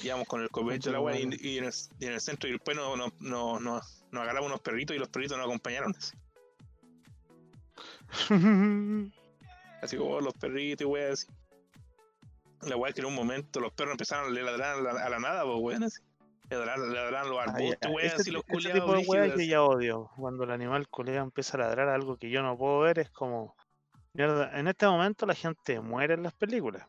[0.03, 2.49] Íbamos con el copecho de la weá y, y en el, y en el centro
[2.49, 5.95] y después nos, nos, nos, nos, nos agarramos unos perritos y los perritos nos acompañaron.
[8.11, 9.12] Así,
[9.80, 11.26] Así como los perritos y weá así.
[12.62, 15.09] La weá es que en un momento los perros empezaron a ladrar a la, a
[15.09, 15.84] la nada, pues weón.
[15.84, 16.01] Así.
[16.51, 18.80] Ladraron, ladraron los arbustos, weá, Ese así los culiados.
[18.80, 20.11] tipo de brígidos, que ya odio.
[20.16, 23.57] Cuando el animal culea empieza a ladrar algo que yo no puedo ver, es como.
[24.14, 26.86] Mierda, en este momento la gente muere en las películas.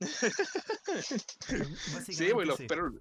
[2.06, 2.66] Sí, pues los sí.
[2.66, 2.94] perros.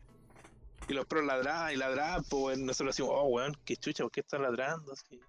[0.90, 2.66] Y los perros ladraban y ladraban, pues weón.
[2.66, 4.92] Nosotros decimos, oh weón, qué chucha, ¿por qué están ladrando?
[4.92, 5.20] Así.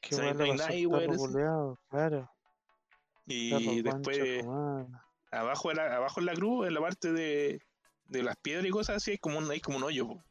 [0.00, 1.80] ¿Qué Sí, weá no le hay nadie, weón, culeado?
[1.88, 2.30] Claro.
[3.26, 4.44] Y después,
[5.32, 7.60] abajo, de la, abajo en la cruz, en la parte de,
[8.08, 10.24] de las piedras y cosas así, hay como un, hay como un hoyo, po.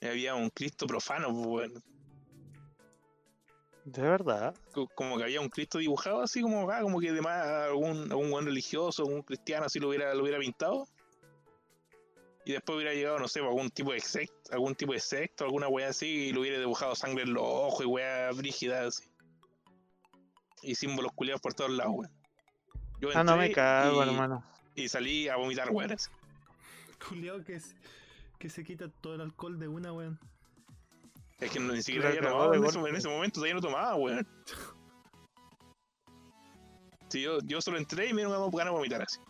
[0.00, 1.82] Y había un Cristo profano, po, weón.
[3.84, 4.54] De verdad.
[4.72, 8.30] Co- Como que había un Cristo dibujado así como acá, como que además algún, algún
[8.30, 10.86] buen religioso, algún cristiano así lo hubiera, lo hubiera pintado.
[12.46, 15.68] Y después hubiera llegado, no sé, algún tipo de secta, algún tipo de secta, alguna
[15.68, 19.04] wea así, y le hubiera dibujado sangre en los ojos y wea brígida así.
[20.62, 22.12] Y símbolos culiados por todos lados, weón.
[23.00, 24.44] Yo Ah, no me cago, y, hermano.
[24.74, 25.92] y salí a vomitar, weón.
[25.92, 26.10] así.
[27.08, 27.74] Culiao que, es-
[28.38, 30.18] que se quita todo el alcohol de una, weón.
[31.40, 32.90] Es que no- ni siquiera había tomado de en ese, golpe.
[32.90, 34.26] en ese momento, todavía no tomaba, weón.
[37.10, 39.20] Sí, yo, yo solo entré y me dieron ganas de vomitar así.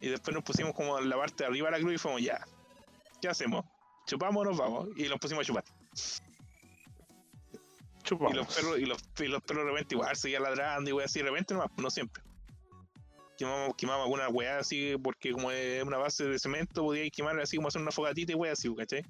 [0.00, 2.20] Y después nos pusimos como en la parte de arriba de la cruz y fuimos,
[2.22, 2.44] ya,
[3.20, 3.64] ¿qué hacemos?
[4.06, 4.88] ¿Chupamos o nos vamos?
[4.96, 5.64] Y nos pusimos a chupar.
[5.94, 5.98] Y
[8.02, 8.34] Chupamos.
[8.34, 11.20] los perros, y los, y los perros de repente igual seguían ladrando y weá así,
[11.20, 12.22] de repente nomás, no siempre.
[13.38, 17.56] Quemamos, quemamos alguna weá así, porque como es una base de cemento, podíais quemar así
[17.56, 19.04] como hacer una fogatita y weá así, ¿cachai?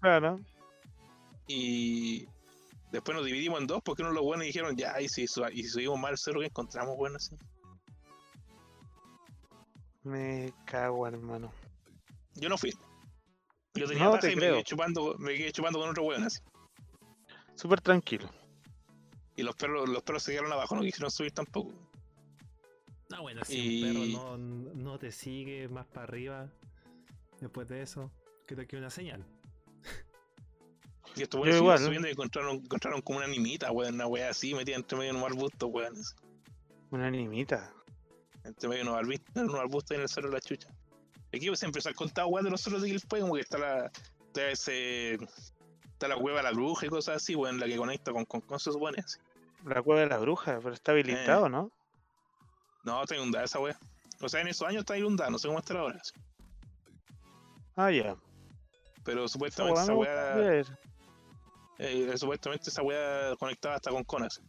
[0.00, 0.40] Claro.
[1.46, 2.26] Y
[2.90, 5.62] después nos dividimos en dos porque uno de los buenos dijeron, ya, y si, y
[5.62, 7.36] si subimos más al cerro que encontramos, bueno, así.
[10.02, 11.52] Me cago, hermano.
[12.34, 12.72] Yo no fui.
[13.74, 16.40] Yo tenía No te y me quedé, chupando, me quedé chupando con otro weón así.
[17.54, 18.28] Súper tranquilo.
[19.36, 21.72] Y los perros, los perros se quedaron abajo, no quisieron subir tampoco.
[23.12, 26.48] Ah, bueno, si Y- un perro no, no te sigue más para arriba,
[27.40, 28.10] después de eso,
[28.46, 29.24] creo que una señal.
[31.16, 31.78] Y estos Yo weones igual.
[31.78, 35.12] siguieron subiendo y encontraron, encontraron como una animita, weón, una weá así, metida entre medio
[35.12, 35.94] de unos arbustos, weón.
[36.90, 37.72] Una animita.
[38.44, 40.68] Entre medio de unos arbustos, unos arbustos ahí en el cerro de la chucha.
[41.34, 43.90] Aquí se empezó a contar weón de los cerros de Quilpue, como que está la.
[44.28, 45.14] Está ese.
[45.14, 48.40] Está la cueva de la bruja y cosas así, weón, la que conecta con, con,
[48.42, 49.18] con se supone así.
[49.66, 51.50] La cueva de la bruja, pero está habilitado, Eh.
[51.50, 51.70] ¿no?
[52.84, 53.78] No, está inundada esa weá.
[54.20, 55.98] O sea, en esos años está inundada, no sé cómo estará ahora.
[56.00, 56.12] así.
[57.76, 58.16] Ah, ya.
[59.04, 59.94] Pero supuestamente esa
[60.58, 60.66] ir.
[61.78, 64.40] eh, supuestamente esa weá conectaba hasta con conas.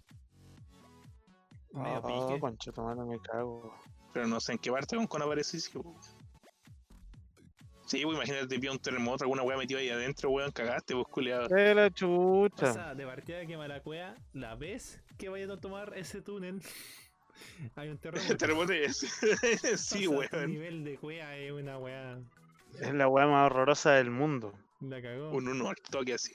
[1.73, 2.01] Ah,
[2.39, 3.73] concha, tu madre, me cago.
[4.13, 5.57] Pero no sé en qué parte con cona aparece.
[5.59, 5.71] Sí,
[8.03, 11.47] pues imagínate, te pilla un terremoto, alguna weá metida ahí adentro, weón, cagaste, pues culiado.
[11.55, 12.73] ¡Eh, la O chucha!
[12.73, 16.61] sea, de partida que Maracuea, la vez que vayan a tomar ese túnel,
[17.76, 18.32] hay un terremoto.
[18.32, 18.98] El terremoto es.
[19.78, 20.52] sí, O sea, El weón.
[20.52, 22.20] nivel de cuea es una weá.
[22.80, 24.54] Es la weá más horrorosa del mundo.
[24.80, 25.32] La cagó.
[25.32, 26.34] Un uno al toque así.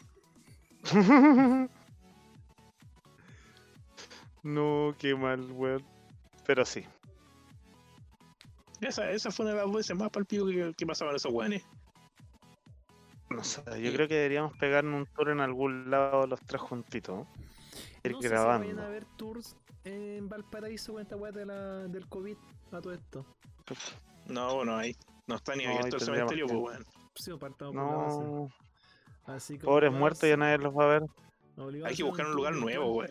[4.42, 5.84] no, qué mal, weón.
[6.46, 6.84] Pero sí.
[8.80, 11.64] Esa, esa fue una de las veces más palpico que, que pasaban esos weones.
[13.30, 17.16] No sé, yo creo que deberíamos pegarnos un tour en algún lado los tres juntitos.
[17.18, 17.26] ¿no?
[18.04, 18.68] Ir no sé grabando.
[18.68, 22.36] si vayan a ver tours en Valparaíso con esta weá de la, del COVID
[22.72, 23.24] a todo esto.
[24.26, 24.96] No, bueno, ahí.
[25.26, 26.84] No está ni No, abierto ahí el cementerio, pues weón.
[27.14, 28.18] Sí, partamos por la base.
[28.18, 28.48] No,
[29.26, 31.02] Así como pobres muertos ya nadie los va a ver.
[31.84, 33.10] Hay que buscar un lugar nuevo, weón.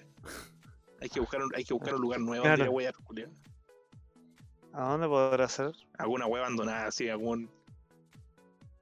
[1.02, 2.66] Hay que buscar un, hay que buscar un lugar nuevo Claro.
[2.66, 4.82] donde ir a.
[4.82, 5.72] ¿A dónde podrá ser?
[5.98, 7.50] Alguna weá abandonada, así, algún.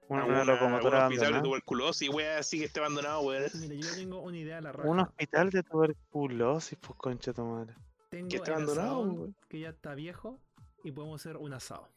[0.09, 3.23] Una, alguna- locomotora algún hospital de tuberculosis, weá, así que esté abandonado.
[3.29, 4.89] Mira, yo tengo una idea a la raja.
[4.89, 7.73] Un hospital de tuberculosis, pues concha tu madre.
[8.13, 9.35] Tengo que está el abandonado, weón.
[9.49, 10.39] que ya está viejo
[10.83, 11.89] y podemos hacer un asado.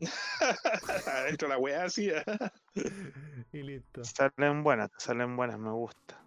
[1.06, 2.10] Adentro de la weá, así.
[3.52, 4.04] y listo.
[4.04, 6.22] Salen buenas, salen buenas, me gusta.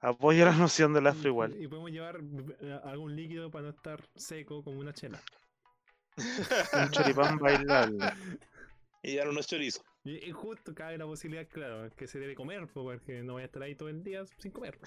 [0.00, 1.60] Apoyo la noción del afro igual.
[1.60, 2.20] Y podemos llevar
[2.60, 5.20] eh, algún líquido para no estar seco como una chela.
[6.16, 7.98] Un choripán bailable.
[9.02, 9.84] y dar unos chorizos.
[10.04, 13.42] Y, y justo cabe la posibilidad, claro, que se debe comer, po, porque no voy
[13.42, 14.78] a estar ahí todo el día sin comer.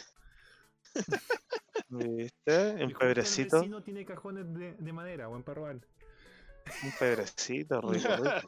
[1.89, 2.83] ¿Viste?
[2.83, 3.57] Un pebrecito.
[3.57, 5.75] El vecino tiene cajones de, de madera, buen para robar.
[5.75, 8.47] Un pebrecito, rico, rico.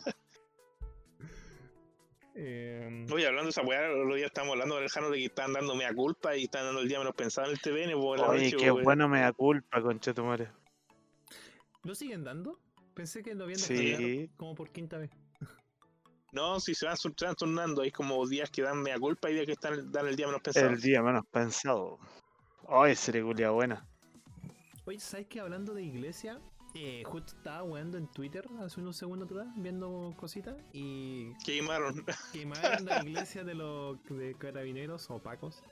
[2.38, 5.18] Eh, Oye, hablando de esa weá, el otro día estábamos hablando con el Jano de
[5.20, 7.92] que estaban dando mea culpa y estaban dando el día menos pensado en el TVN,
[7.92, 10.50] la Oye, noche, qué bueno me da culpa, conchetumare.
[11.84, 12.60] ¿Lo siguen dando?
[12.94, 14.30] Pensé que lo habían Sí.
[14.38, 15.12] como por quinta vez.
[16.34, 19.30] No, si se van, sur- se van turnando, hay como días que dan mea culpa
[19.30, 20.70] y días que están, dan el día menos pensado.
[20.70, 22.00] El día menos pensado.
[22.68, 23.86] Ay, sería culia buena.
[24.86, 26.40] Oye, ¿sabes que hablando de iglesia?
[26.74, 32.06] Eh, justo estaba weando en Twitter hace unos segundos atrás, viendo cositas, y Quemaron.
[32.34, 35.64] quemaron la iglesia de los de carabineros o pacos.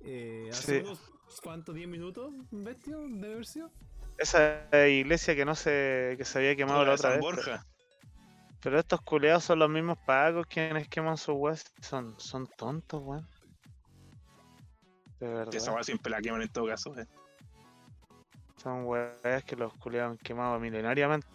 [0.00, 0.58] Eh, Sí.
[0.58, 1.00] hace unos
[1.42, 3.70] cuantos 10 minutos, bestio, debe haber sido.
[4.18, 7.20] Esa iglesia que no se, que se había quemado la de otra San vez.
[7.20, 7.66] Borja.
[8.62, 11.64] Pero estos culeados son los mismos pagos quienes queman sus weas.
[11.80, 13.26] Son, son tontos, weón.
[15.20, 15.50] De verdad.
[15.50, 16.96] Que esa weá siempre la queman en todo caso.
[16.98, 17.06] eh.
[18.62, 21.26] Son weas que los culeados han quemado milenariamente.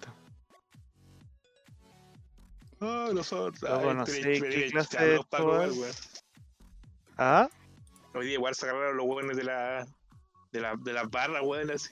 [2.80, 3.62] Ah, nosotros.
[3.62, 5.92] Loco, ay, no tenés sé que qué clase de los pacos, weón.
[7.18, 7.50] ¿Ah?
[8.14, 9.88] Hoy día igual sacaron los hueones de la.
[10.52, 11.90] de la, de las barras, weón, así.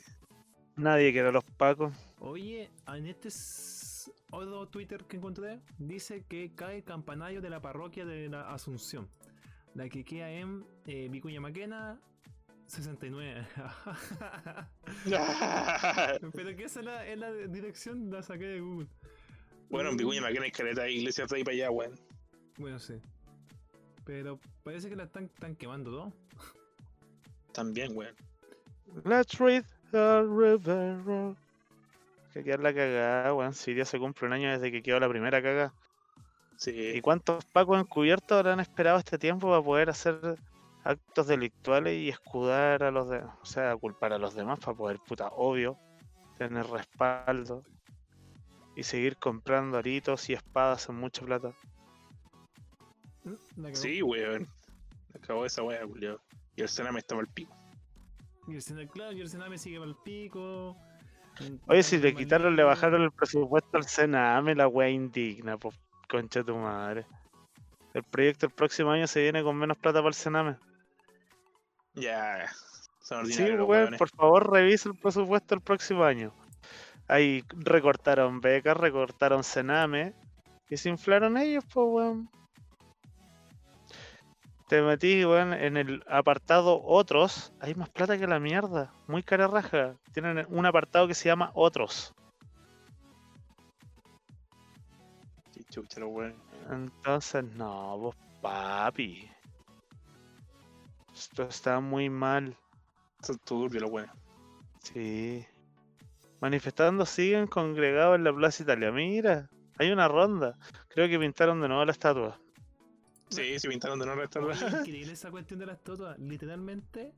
[0.76, 1.94] Nadie quiere a los pacos.
[2.20, 7.62] Oye, en este s- otro Twitter que encontré, dice que cae el campanario de la
[7.62, 9.08] parroquia de la Asunción.
[9.80, 11.98] La que queda en eh, Vicuña Maquena
[12.68, 13.48] 69.
[16.34, 18.90] Pero que esa es la, es la dirección, la saqué de Google.
[19.70, 21.98] bueno, en Vicuña Maquena hay caleta de iglesias de ahí para allá, weón.
[22.58, 22.96] Bueno, sí.
[24.04, 26.14] Pero parece que la están, están quemando todo.
[27.54, 28.18] También, weón.
[29.06, 31.38] Let's read the river road.
[32.34, 33.54] Que queda la cagada, weón.
[33.54, 35.74] Si ya se cumple un año desde que quedó la primera cagada.
[36.66, 40.36] ¿Y cuántos pacos encubiertos habrán esperado este tiempo para poder hacer
[40.84, 43.36] actos delictuales y escudar a los demás?
[43.42, 45.78] O sea, culpar a los demás para poder, puta, obvio,
[46.38, 47.64] tener respaldo
[48.76, 51.54] y seguir comprando aritos y espadas en mucha plata.
[53.24, 53.74] Mm.
[53.74, 54.48] Sí, weón.
[55.16, 56.20] Acabó esa weá, culiao.
[56.56, 57.56] Y el Sename estaba al pico.
[58.48, 60.76] Y el Sename, claro, y el Sename sigue el pico.
[61.68, 65.80] Oye, si le quitaron, le bajaron el presupuesto al Sename, la wea indigna, pues,
[66.10, 67.06] concha tu madre.
[67.94, 70.58] El proyecto el próximo año se viene con menos plata para el Sename.
[71.94, 72.50] Ya.
[73.02, 76.34] Son Sí, weón, por favor revisa el presupuesto el próximo año.
[77.08, 80.14] Ahí recortaron becas, recortaron Sename
[80.70, 82.30] y se inflaron ellos, pues weón.
[84.68, 87.52] Te metí, weón, en el apartado otros.
[87.60, 88.94] Hay más plata que la mierda.
[89.08, 89.96] Muy cara raja.
[90.14, 92.14] Tienen un apartado que se llama otros.
[95.70, 96.38] Chucha, los weones.
[96.70, 99.30] Entonces, no, vos papi.
[101.14, 102.56] Esto está muy mal.
[103.22, 104.12] Son turbios los weones.
[104.82, 105.46] Sí.
[106.42, 108.92] Manifestando siguen congregados en la Plaza Italia.
[108.92, 110.58] Mira, hay una ronda.
[110.88, 112.40] Creo que pintaron de nuevo la estatua.
[113.30, 114.80] Sí, se pintaron de nuevo esta Oye, weá.
[114.80, 116.16] increíble esa cuestión de la estatua.
[116.18, 117.14] Literalmente,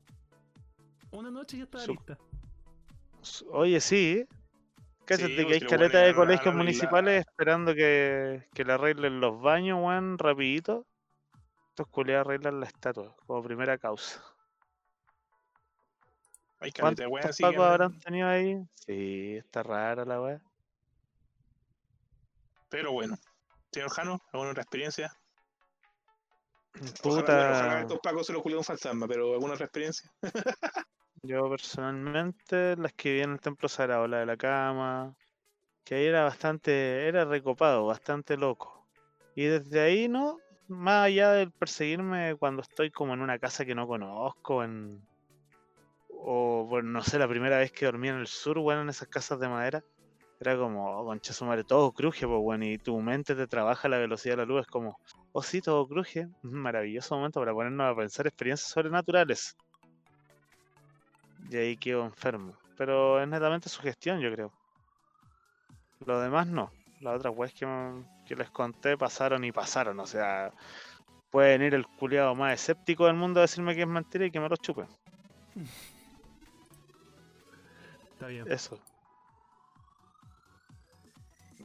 [1.12, 2.18] una noche ya estaba Su- lista.
[3.52, 4.26] Oye, sí.
[5.04, 9.78] Cállate Sí, que hay caleta de colegios municipales esperando que, que le arreglen los baños,
[9.82, 10.86] weón, rapidito.
[11.70, 14.22] Estos culiados arreglan la estatua como primera causa.
[16.60, 18.62] Hay caleta de ¿Cuántos weas así habrán tenido ahí?
[18.74, 20.40] Sí, está rara la weá.
[22.68, 23.18] Pero bueno.
[23.72, 25.12] Señor Jano, ¿alguna otra experiencia?
[27.02, 27.50] Puta.
[27.50, 30.10] ojalá estos pacos se los culió un fantasma, pero ¿alguna otra experiencia?
[31.22, 35.14] Yo personalmente las que vi en el templo sagrado, la de la cama,
[35.84, 38.88] que ahí era bastante, era recopado, bastante loco.
[39.34, 43.74] Y desde ahí no, más allá del perseguirme cuando estoy como en una casa que
[43.74, 45.02] no conozco, en
[46.08, 49.08] o bueno, no sé, la primera vez que dormí en el sur, bueno, en esas
[49.08, 49.82] casas de madera,
[50.40, 53.88] era como, oh, concha su madre, todo cruje, pues bueno, y tu mente te trabaja
[53.88, 55.00] a la velocidad de la luz, es como,
[55.32, 59.56] oh sí, todo cruje, maravilloso momento para ponernos a pensar experiencias sobrenaturales.
[61.50, 62.54] Y ahí quedo enfermo.
[62.76, 64.52] Pero es netamente su gestión, yo creo.
[66.06, 66.70] Lo demás no.
[67.00, 67.66] Las otras weas que,
[68.26, 69.98] que les conté pasaron y pasaron.
[70.00, 70.52] O sea,
[71.30, 74.40] puede venir el culiado más escéptico del mundo a decirme que es mentira y que
[74.40, 74.86] me lo chupe.
[78.14, 78.50] Está bien.
[78.50, 78.78] Eso.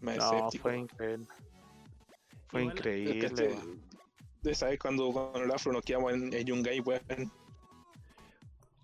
[0.01, 0.61] Más No, escéptico.
[0.63, 1.27] fue increíble.
[2.47, 3.25] Fue Igual, Es que increíble.
[3.25, 3.57] este-
[4.43, 7.01] de vez cuando con el afro nos quedamos en, en Yungay, weón.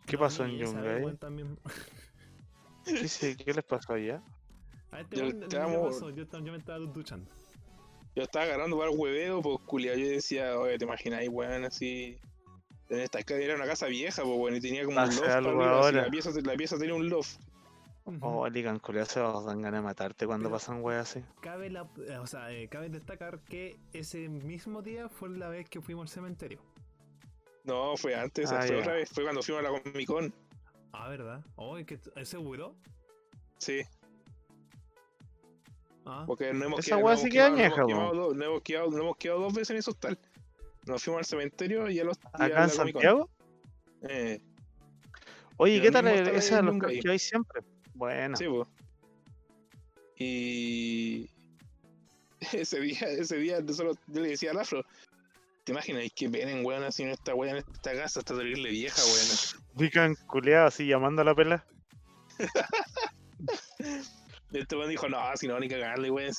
[0.05, 1.01] ¿Qué No, pasó en Yungay?
[1.03, 1.57] weón, también.
[2.85, 4.21] ¿Qué, se- ¿Qué les pasó allá?
[4.91, 5.85] A este Yo weón, te ¿qué amo.
[5.85, 6.09] pasó?
[6.09, 7.29] Yo, me estaba duchando.
[8.15, 9.95] Yo estaba agarrando para el hueveo, pues culia.
[9.95, 11.63] Yo decía, oye, ¿te imagináis, weón?
[11.65, 12.17] Así.
[12.89, 15.25] En esta escalera era una casa vieja, pues, weón, y tenía como un Hace loft
[15.25, 16.01] para algo arriba, así, ahora.
[16.03, 17.39] la, pieza, la pieza tenía un loft.
[18.19, 21.25] Oh, el Ican culiao se dan ganas de matarte cuando Pero- pasan weas así.
[21.41, 25.69] Cabe, la, eh, o sea, eh, cabe destacar que ese mismo día fue la vez
[25.69, 26.59] que fuimos al cementerio.
[27.63, 28.81] No, fue antes, Ah, fue ya.
[28.81, 30.33] otra vez, fue cuando fuimos a la Comic Con.
[30.91, 31.43] Ah, ¿verdad?
[31.55, 32.75] Oh, ¿es que ¿es seguro?
[33.57, 33.81] Sí,
[36.05, 38.15] Ah, porque no hemos Esa quedado, weá no sí quedado- no hemos añeja, quedado po.
[38.17, 40.19] dos- no hemos quedado- no hemos quedado dos veces en ese hostal.
[40.85, 42.19] Nos fuimos al cementerio y a los.
[42.33, 42.69] Acá en.
[42.69, 43.29] Santiago.
[44.01, 44.41] Eh,
[45.57, 47.61] Oye, Y ¿qué tal esa de los que hay siempre?
[47.93, 48.67] Bueno, Sí, pues.
[50.17, 51.29] Y
[52.51, 54.83] ese día, ese día nosotros- yo le decía al afro,
[55.63, 59.01] ¿te imaginas que vienen weón así en esta weón en esta casa hasta terrible vieja,
[59.03, 59.87] weón?
[59.87, 61.65] Ican culiao así llamando a la pela.
[64.51, 66.31] Este weón dijo, no, si no, ni cagarle, weón.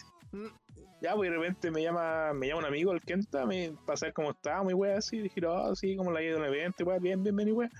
[1.00, 4.14] Ya, pues de repente me llama, me llama un amigo, el Kenta, me, para saber
[4.14, 7.02] cómo estábamos y weón, así, dije, no, así como la idea de un evento, weón,
[7.02, 7.70] bien, bien, bien, y weón.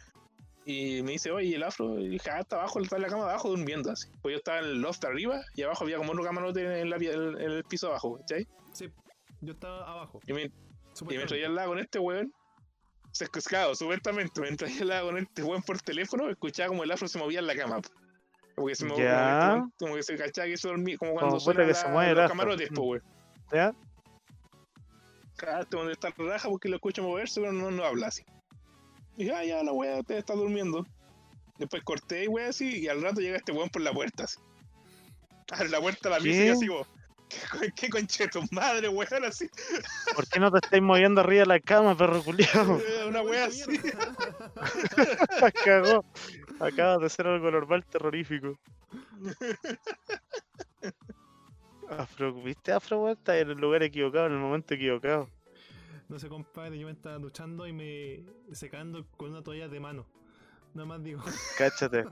[0.67, 1.99] Y me dice, oye, ¿y el afro?
[2.01, 4.09] Y dije, ah, está abajo, está en la cama de abajo durmiendo, así.
[4.23, 6.97] Pues yo estaba en el loft arriba y abajo había como otro camarote en, la,
[6.97, 8.47] en, en el piso abajo, ¿cachai?
[8.73, 8.89] sí,
[9.43, 10.21] yo estaba abajo.
[10.27, 10.51] Y me,
[11.01, 12.33] Y me traía al lado con este weón.
[13.13, 14.41] Se escuscado, supuestamente.
[14.41, 16.29] Me traía al lado con este weón por teléfono.
[16.31, 17.81] Escuchaba como el afro se movía en la cama.
[17.81, 17.91] po.
[18.55, 19.05] Como que se movía.
[19.05, 19.51] Ya.
[19.51, 20.97] Como, como que se cachaba que se dormía.
[20.99, 23.03] Como cuando Como suena que se mueve los camarotes, po, weón.
[23.53, 23.75] ¿Ya?
[25.37, 28.25] Cagaste donde está raja porque lo escucho moverse, pero no, no habla así.
[29.17, 30.87] Y dije, ah, ya, la weá te está durmiendo.
[31.59, 32.81] Después corté y weá así.
[32.81, 34.39] Y al rato llega este weón por la puerta así.
[35.53, 36.87] Abre la puerta a la misa y así como.
[37.77, 39.25] ¿Qué, qué madre, weón?
[39.25, 39.49] Así.
[40.15, 42.81] ¿Por qué no te estáis moviendo arriba de la cama, perro culiao?
[43.09, 43.79] Una weá así.
[45.65, 46.05] Cagó.
[46.61, 48.59] Acabas de hacer algo normal terrorífico.
[51.89, 53.17] Afro, ¿viste Afro, weón?
[53.17, 55.29] Está en el lugar equivocado, en el momento equivocado.
[56.09, 60.07] No sé, compadre, yo me estaba duchando y me secando con una toalla de mano.
[60.75, 61.23] Nada más digo.
[61.57, 62.05] Cáchate.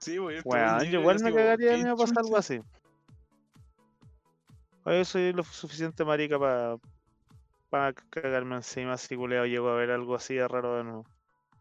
[0.00, 0.38] Sí, weón.
[0.38, 2.36] este Weón, weón yo llega y igual me cagaría ¿qué a mí me pasa algo
[2.36, 2.60] así.
[4.84, 6.76] Oye, soy lo suficiente marica para
[7.68, 11.06] para cagarme encima si culeo llego a ver algo así de raro de nuevo.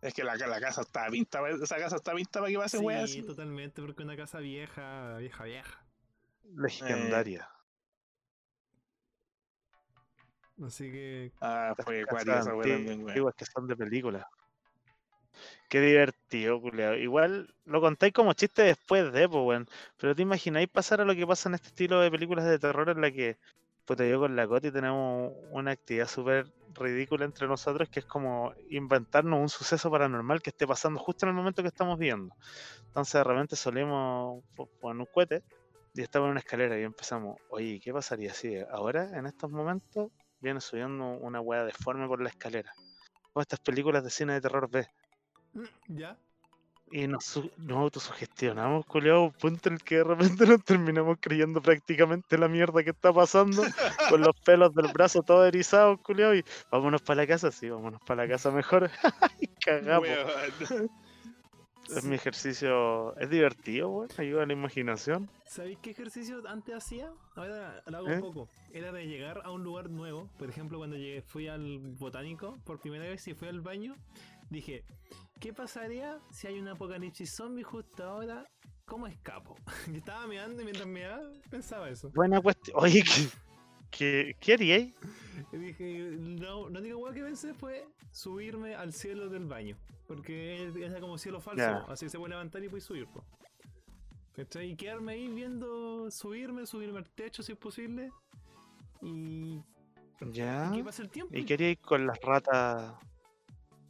[0.02, 3.06] Es que la, la casa está pinta, esa casa está pinta para que pase weá
[3.06, 5.86] sí, totalmente, porque una casa vieja, vieja, vieja.
[6.56, 7.50] Legendaria.
[10.66, 14.28] Así que, Ah, fue cuática esa también, antiguas que son de película.
[15.70, 16.96] Qué divertido, culeo.
[16.96, 19.62] Igual lo contáis como chiste después de, pues.
[19.98, 22.90] Pero te imagináis pasar a lo que pasa en este estilo de películas de terror
[22.90, 23.38] en la que,
[23.86, 28.54] puta, yo con la Coti tenemos una actividad súper ridícula entre nosotros que es como
[28.70, 32.36] inventarnos un suceso paranormal que esté pasando justo en el momento que estamos viendo.
[32.88, 35.44] Entonces de repente solimos po- poner un cohete
[35.94, 40.12] y estamos en una escalera y empezamos, oye, ¿qué pasaría si ahora, en estos momentos,
[40.40, 42.74] viene subiendo una weá deforme por la escalera?
[43.34, 44.88] Como estas películas de cine de terror B.
[45.54, 46.18] mm, ya.
[46.92, 51.62] Y nos, nos autosugestionamos, culiao, un punto en el que de repente nos terminamos creyendo
[51.62, 53.62] prácticamente la mierda que está pasando,
[54.10, 58.02] con los pelos del brazo todos erizados, culiao, y vámonos para la casa, sí, vámonos
[58.02, 58.90] para la casa mejor.
[59.40, 60.08] y cagamos.
[61.96, 65.28] Es mi ejercicio, es divertido, weón, ayuda a la imaginación.
[65.48, 67.12] ¿Sabéis qué ejercicio antes hacía?
[67.36, 68.16] Ahora lo hago ¿Eh?
[68.16, 68.50] un poco.
[68.72, 70.30] Era de llegar a un lugar nuevo.
[70.38, 73.96] Por ejemplo, cuando llegué, fui al botánico por primera vez y fui al baño,
[74.50, 74.84] dije,
[75.40, 78.46] ¿qué pasaría si hay un apocalipsis zombie justo ahora?
[78.86, 79.56] ¿Cómo escapo?
[79.94, 82.10] y estaba mirando y mientras miraba pensaba eso.
[82.12, 82.76] Buena cuestión.
[82.80, 83.04] Oye,
[83.92, 84.94] ¿qué, qué?
[85.52, 89.78] Y dije, no, única hueá que pensé fue subirme al cielo del baño.
[90.08, 93.06] Porque es- era como cielo falso, así se puede levantar y puedes subir.
[93.08, 93.24] po.
[94.62, 98.10] Y quedarme ahí viendo, subirme, subirme al techo si es posible.
[99.02, 99.62] Y
[100.32, 100.72] Ya.
[100.74, 101.36] el tiempo.
[101.38, 102.94] ¿Y qué haríais con las ratas?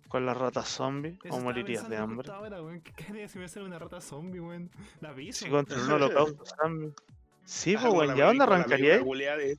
[0.10, 1.18] Con las ratas zombies?
[1.24, 2.30] Eso ¿O morirías de hambre?
[2.32, 2.82] ahora, weón.
[2.82, 4.70] ¿Qué haría si me sale una rata zombie, weón?
[5.02, 5.46] La aviso.
[5.46, 6.92] Si contra un holocausto zombie.
[7.46, 8.76] Sí, pues, weón, ¿ya dónde película- la
[9.38, 9.58] de,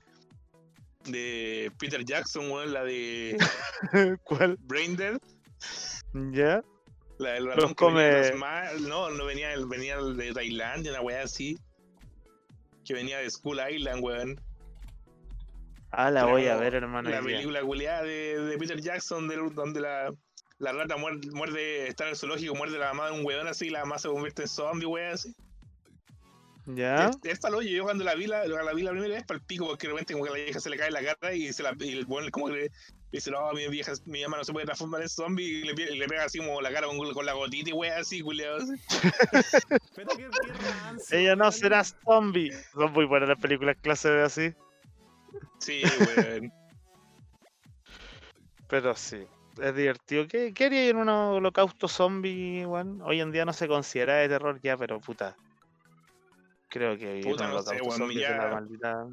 [1.07, 3.37] de Peter Jackson, weón, la de
[4.25, 4.59] ¿Cuál?
[4.61, 5.19] Braindead.
[6.33, 6.63] ¿Ya?
[7.19, 10.91] La del ratón que venía de come- No, no venía, el- venía el de Tailandia,
[10.93, 11.59] una weá así.
[12.85, 14.41] Que venía de School Island, weón.
[15.93, 17.11] Ah, la Pero voy a ver, hermano.
[17.11, 20.11] La película culiada de, de Peter Jackson, de- donde la,
[20.61, 23.67] la rata muerde, muerde, está en el zoológico, muerde la mamá de un weón así,
[23.67, 25.35] y la mamá se convierte en zombie, weón, así.
[26.67, 27.09] ¿Ya?
[27.09, 29.45] Es, es palo, yo cuando la vi la, la vi la primera vez para el
[29.45, 31.63] pico, porque de repente como que la vieja se le cae la cara y, se
[31.63, 32.71] la, y el weón como que le
[33.11, 35.99] dice, no, mi vieja, mi mamá no se puede transformar en zombie, y le, y
[35.99, 38.59] le pega así como la cara con, con la gotita y weón así, culiado.
[41.11, 42.53] Ella no será zombie.
[42.75, 44.53] Son muy buenas las películas clase así.
[45.59, 45.83] Sí,
[46.17, 46.53] weón.
[48.69, 49.27] Pero sí.
[49.61, 50.27] Es divertido.
[50.29, 53.01] ¿Qué, qué haría en un holocausto zombie, weón?
[53.03, 55.37] Hoy en día no se considera de terror ya, pero puta.
[56.69, 59.07] Creo que vivir Puta, un no sé, es de la maldita.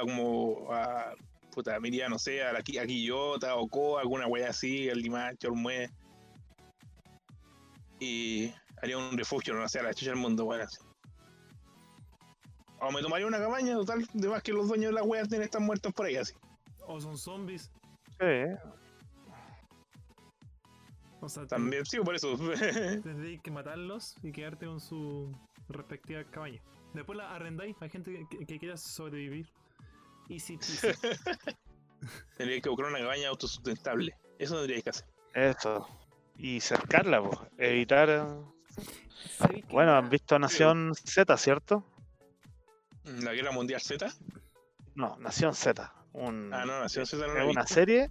[0.00, 1.14] Como a.
[1.54, 4.98] Puta, me iría, no sé, a la a Quillota o Coa, alguna wea así, al
[4.98, 5.90] Limacho, al Mue.
[8.00, 10.62] Y haría un refugio, no sé, a la chucha del mundo, weón.
[10.62, 10.78] así.
[12.80, 15.44] O me tomaría una cabaña, total, de más que los dueños de las weas tienen
[15.44, 16.32] están muertos por ahí, así.
[16.86, 17.70] O son zombies.
[18.18, 18.56] Sí,
[21.22, 22.36] O sea, te- También, sí, por eso.
[23.02, 25.30] tendréis que matarlos y quedarte con su
[25.68, 26.60] respectiva cabaña.
[26.94, 29.48] Después la arrendáis a gente que, que quiera sobrevivir.
[30.28, 30.88] Easy peasy.
[32.36, 34.14] Tendría que buscar una cabaña autosustentable.
[34.38, 35.06] Eso tendríais que hacer.
[35.34, 35.88] eso.
[36.36, 37.38] Y cercarla, pues.
[37.58, 38.10] Evitar.
[38.10, 39.62] eh.
[39.70, 41.84] Bueno, han visto Nación Z, ¿cierto?
[43.04, 44.12] La Guerra Mundial Z.
[44.94, 45.92] No, Nación Z.
[46.12, 47.74] Un, Ah, no, Nación Z no es una visto.
[47.74, 48.10] serie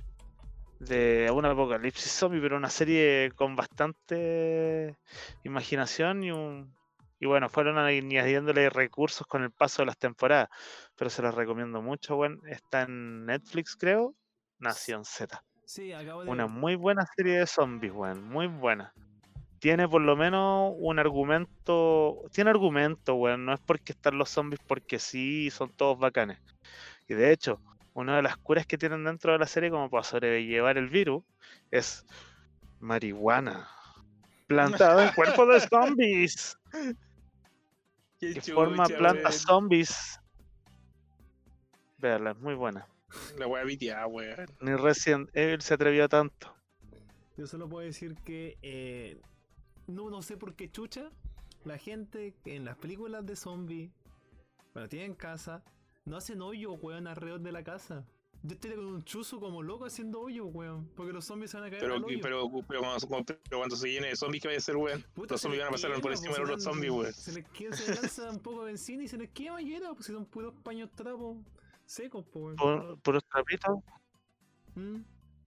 [0.82, 4.97] de un apocalipsis zombie, pero una serie con bastante
[5.43, 6.73] imaginación y un
[7.19, 10.49] y bueno, fueron añadiéndole recursos con el paso de las temporadas,
[10.95, 14.15] pero se los recomiendo mucho, bueno, está en Netflix, creo,
[14.57, 15.43] Nación Z.
[15.63, 16.32] Sí, acabo de.
[16.32, 18.91] Una muy buena serie de zombies, weón, muy buena.
[19.59, 24.59] Tiene por lo menos un argumento, tiene argumento, weón, no es porque están los zombies
[24.65, 26.39] porque sí, son todos bacanes.
[27.07, 27.61] Y de hecho,
[27.93, 31.23] una de las curas que tienen dentro de la serie como para sobrellevar el virus
[31.71, 32.05] es
[32.79, 33.67] marihuana.
[34.47, 36.57] Plantada en cuerpo de zombies.
[38.19, 39.47] Qué Que forma plantas weón.
[39.47, 40.19] zombies.
[41.97, 42.87] Veanla, es muy buena.
[43.37, 44.45] La wea vitiada, weón.
[44.61, 46.55] Ni Resident Evil se atrevió tanto.
[47.37, 48.57] Yo solo puedo decir que.
[48.61, 49.19] eh,
[49.87, 51.09] no, no sé por qué chucha.
[51.63, 53.91] La gente que en las películas de zombies.
[54.73, 55.63] Cuando tienen casa.
[56.05, 58.05] No hacen hoyo, weón, alrededor de la casa.
[58.43, 60.89] Yo estoy con un chuzo como loco haciendo hoyo, weón.
[60.95, 62.19] Porque los zombies se van a caer Pero, al hoyo.
[62.21, 65.05] pero, pero, cuando, pero cuando se llene de zombies, ¿qué va a hacer, weón?
[65.13, 67.13] Puta, Los zombies van a pasar por encima de los zombies, weón.
[67.13, 69.75] Se les, quema- se les lanza un poco de benzina y se les quema y
[69.75, 71.37] era, pues si son puros paños trapos
[71.85, 72.57] secos, pues.
[72.59, 72.79] weón.
[72.87, 73.79] Por, puros trapitos.
[74.73, 75.01] ¿Mm?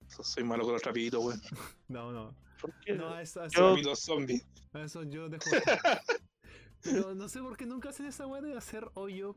[0.06, 1.40] Soy malo con los rapiditos, weón.
[1.88, 2.32] No, no.
[2.60, 2.92] ¿Por qué?
[2.94, 4.46] No, a eso, a eso- Yo- Rapiditos zombies.
[4.72, 5.44] a eso yo dejo.
[6.82, 9.36] Pero no sé por qué nunca hacen esa weá de hacer hoyo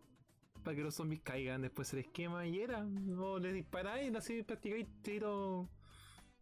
[0.67, 2.85] para que los zombies caigan, después se les quema y era.
[3.17, 5.69] O les disparáis así practicáis tiro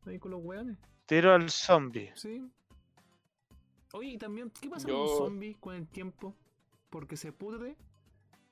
[0.07, 0.80] ahí con los weones.
[1.05, 2.11] Tiro al zombie.
[2.15, 2.43] Sí.
[3.93, 6.36] Oye, y también, ¿qué pasa Yo- con un zombie con el tiempo?
[6.89, 7.76] Porque se pudre.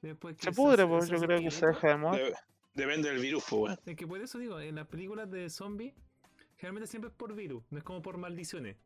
[0.03, 2.17] Después que Se pudre, pues yo creo que se deja de.
[2.19, 2.35] De-
[2.75, 3.75] depende del virus, pues.
[3.87, 5.95] Es que por eso digo, en las películas de zombies,
[6.57, 8.77] generalmente siempre es por virus, no es como por maldiciones.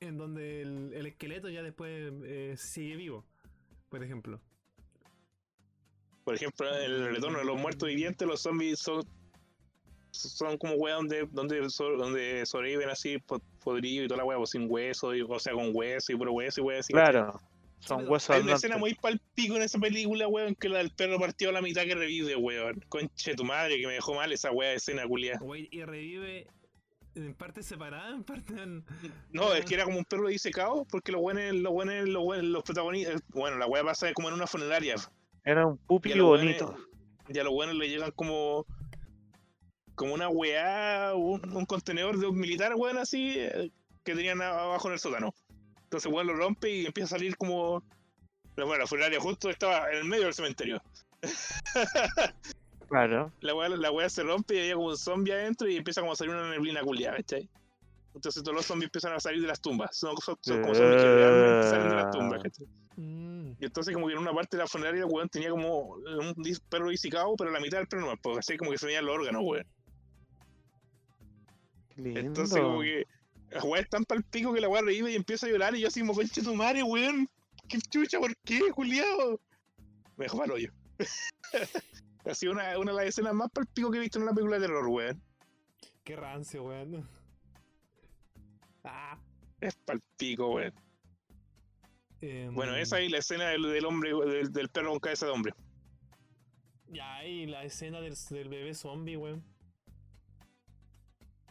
[0.00, 3.24] En donde el, el esqueleto ya después eh, sigue vivo,
[3.88, 4.40] por ejemplo.
[6.24, 9.02] Por ejemplo, en el retorno de los muertos vivientes, los zombies son
[10.12, 14.36] son como weón donde, donde, so- donde sobreviven así po- podridos y toda la weá,
[14.38, 16.92] pues, sin hueso, y- o sea, con hueso y puro hueso y weón así.
[16.92, 17.40] Claro.
[17.78, 21.18] Son huesos Hay una escena muy palpico en esa película, weón, que la del perro
[21.18, 22.84] partido a la mitad que revive, weón.
[22.88, 25.38] Conche tu madre, que me dejó mal esa weá de escena, culia.
[25.70, 26.48] Y revive
[27.14, 28.84] en parte separada, en parte en...
[29.32, 32.46] No, es que era como un perro disecado, porque los buenos, los buenos, los buenos,
[32.46, 34.96] los protagonistas, bueno, la weá pasa como en una funeraria.
[35.44, 36.76] Era un pupi Y bonito.
[37.28, 38.66] Y a los buenos le llegan como.
[39.94, 43.70] como una weá, un, un contenedor de un militar, weón, así, eh,
[44.04, 45.34] que tenían abajo en el sótano.
[45.84, 47.82] Entonces, weón, lo rompe y empieza a salir como.
[48.54, 50.82] Pero bueno, la funeraria justo estaba en el medio del cementerio.
[52.90, 53.32] Claro.
[53.40, 56.12] La weá, la weá se rompe y había como un zombie adentro y empieza como
[56.12, 57.48] a salir una neblina culiada, ¿cachai?
[58.14, 59.96] Entonces todos los zombies empiezan a salir de las tumbas.
[59.96, 62.66] Son, son- son como zombies que realmente salen de las tumbas, ¿cachai?
[62.96, 65.78] Mm, Y entonces como que en una parte de la funeraria el weón tenía como
[65.94, 66.34] un
[66.68, 69.14] perro disecado, pero la mitad del perro no, porque así como que se veían los
[69.14, 69.66] órganos, weón.
[71.96, 72.20] Lindo.
[72.20, 73.06] Entonces como que
[73.50, 75.80] la weá es tan pal pico que la weá revive y empieza a llorar y
[75.80, 77.28] yo así como conche tu madre, weón.
[77.68, 78.18] ¿Qué chucha?
[78.18, 79.40] ¿Por qué, Juliado?
[80.16, 80.72] Me dejó mal hoyo.
[82.24, 84.32] ha sido una, una de las escenas más pal pico que he visto en una
[84.32, 85.22] película de terror, weón.
[86.04, 87.08] qué rancio, weón.
[88.84, 89.18] Ah.
[89.60, 90.72] Es pal pico, weón.
[92.20, 95.32] em, Bueno, esa y la escena del, del hombre, del, del perro con cabeza de
[95.32, 95.54] hombre.
[96.88, 99.44] Ya, y la escena del, del bebé zombie, weón.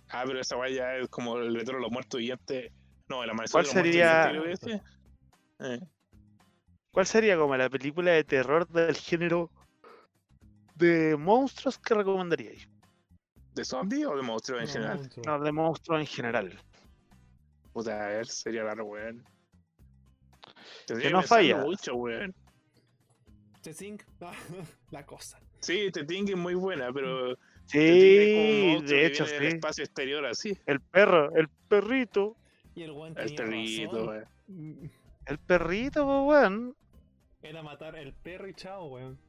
[0.09, 2.71] Ah, pero esa weá ya es como el retorno de los muertos vivientes.
[3.07, 4.81] No, el amanecer ¿Cuál de los muertos sería- vivientes,
[5.59, 5.73] ese.
[5.75, 5.79] Eh.
[6.91, 9.51] ¿Cuál sería como la película de terror del género
[10.75, 12.67] de monstruos que recomendaríais?
[13.53, 14.97] ¿De zombie o de monstruos en No, general?
[14.97, 15.25] monstruo.
[15.25, 16.59] No, de monstruos en general.
[17.73, 19.23] Puta, a ver, sería raro, weón.
[20.87, 21.57] Que no falla.
[21.57, 22.33] mucho, weón.
[23.61, 23.97] The Thing,
[24.91, 25.39] la cosa.
[25.59, 29.35] Sí, The Thing es muy buena, pero Sí, de hecho, sí.
[29.41, 30.57] espacio exterior así.
[30.65, 32.35] El perro, el perrito.
[32.73, 34.25] Y el weón El perrito, weón.
[34.47, 34.85] Mm,
[35.27, 36.75] El perrito, pues, weón.
[37.41, 39.19] Era matar el perro y chao, weón.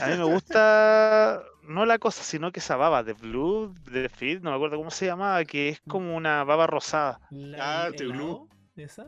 [0.00, 4.42] A mí me gusta no la cosa, sino que esa baba de Blue, de Fit,
[4.42, 7.20] no me acuerdo cómo se llamaba, que es como una baba rosada.
[7.30, 8.12] La Ah, Glue.
[8.12, 9.06] helado, ¿Esa?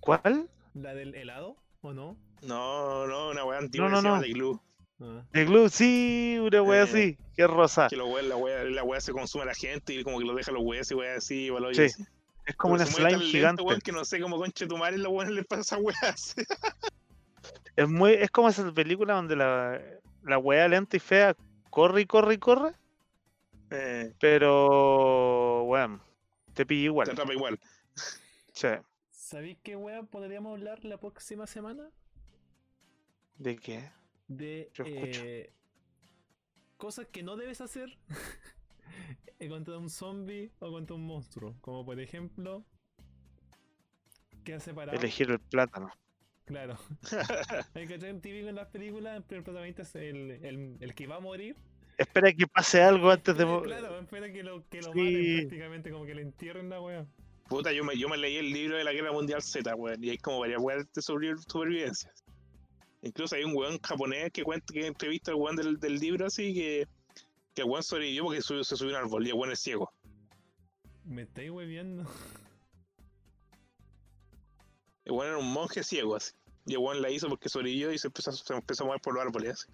[0.00, 0.48] ¿Cuál?
[0.74, 1.56] ¿La del helado?
[1.80, 2.16] ¿O no?
[2.42, 4.22] No, no, una weá antigua No, que no, se llama no.
[4.22, 4.60] de glue.
[5.00, 5.24] Ah.
[5.32, 7.88] De Glue, sí, una wea Eh, así, que es rosa.
[7.88, 10.24] Que lo weá- la weá, la weá se consume a la gente y como que
[10.24, 12.04] lo deja los weas y weá así, igual Sí, así.
[12.46, 13.62] Es como Pero una slime lento, gigante.
[13.62, 16.34] weón, que no sé cómo conche tu madre los weones les pasa esa weá así.
[17.76, 19.80] Es muy, es como esa película donde la,
[20.22, 21.36] la wea lenta y fea
[21.70, 22.72] corre y corre y corre,
[23.70, 26.00] Eh, pero bueno,
[26.54, 27.10] te pilla te igual.
[27.10, 27.58] atrapa igual.
[28.54, 28.68] Sí.
[29.12, 31.92] ¿Sabéis qué weón podríamos hablar la próxima semana?
[33.38, 33.90] ¿De qué?
[34.28, 35.52] De Yo eh,
[36.76, 37.98] cosas que no debes hacer
[39.48, 41.56] contra un zombie o contra un monstruo.
[41.60, 42.64] Como por ejemplo,
[44.44, 44.92] que hace para.
[44.92, 45.90] Elegir el plátano.
[46.44, 46.76] Claro.
[47.74, 51.16] Hay que tener típico en las películas, el protagonista es el, el, el que va
[51.16, 51.56] a morir.
[51.98, 53.42] Espera que pase algo antes de.
[53.44, 54.98] Eh, mo- Claro, espera que lo, que lo Sí.
[54.98, 57.06] maten prácticamente, como que le entierren la wea.
[57.48, 60.10] Puta, yo me, yo me leí el libro de la Guerra Mundial Z, weón, y
[60.10, 62.10] hay como varias weas de supervivencia.
[63.02, 66.54] Incluso hay un weón japonés que cuenta que entrevista al weón del, del libro así
[66.54, 66.86] que,
[67.54, 69.60] que el weón sobrevivió porque subió- se subió a un árbol y el weón es
[69.60, 69.92] ciego.
[71.04, 72.04] Me estáis hueviendo.
[75.04, 76.32] El weón era un monje ciego así.
[76.66, 79.00] Y el weón la hizo porque sobrevivió y se empezó, a- se empezó a mover
[79.00, 79.72] por los árboles así.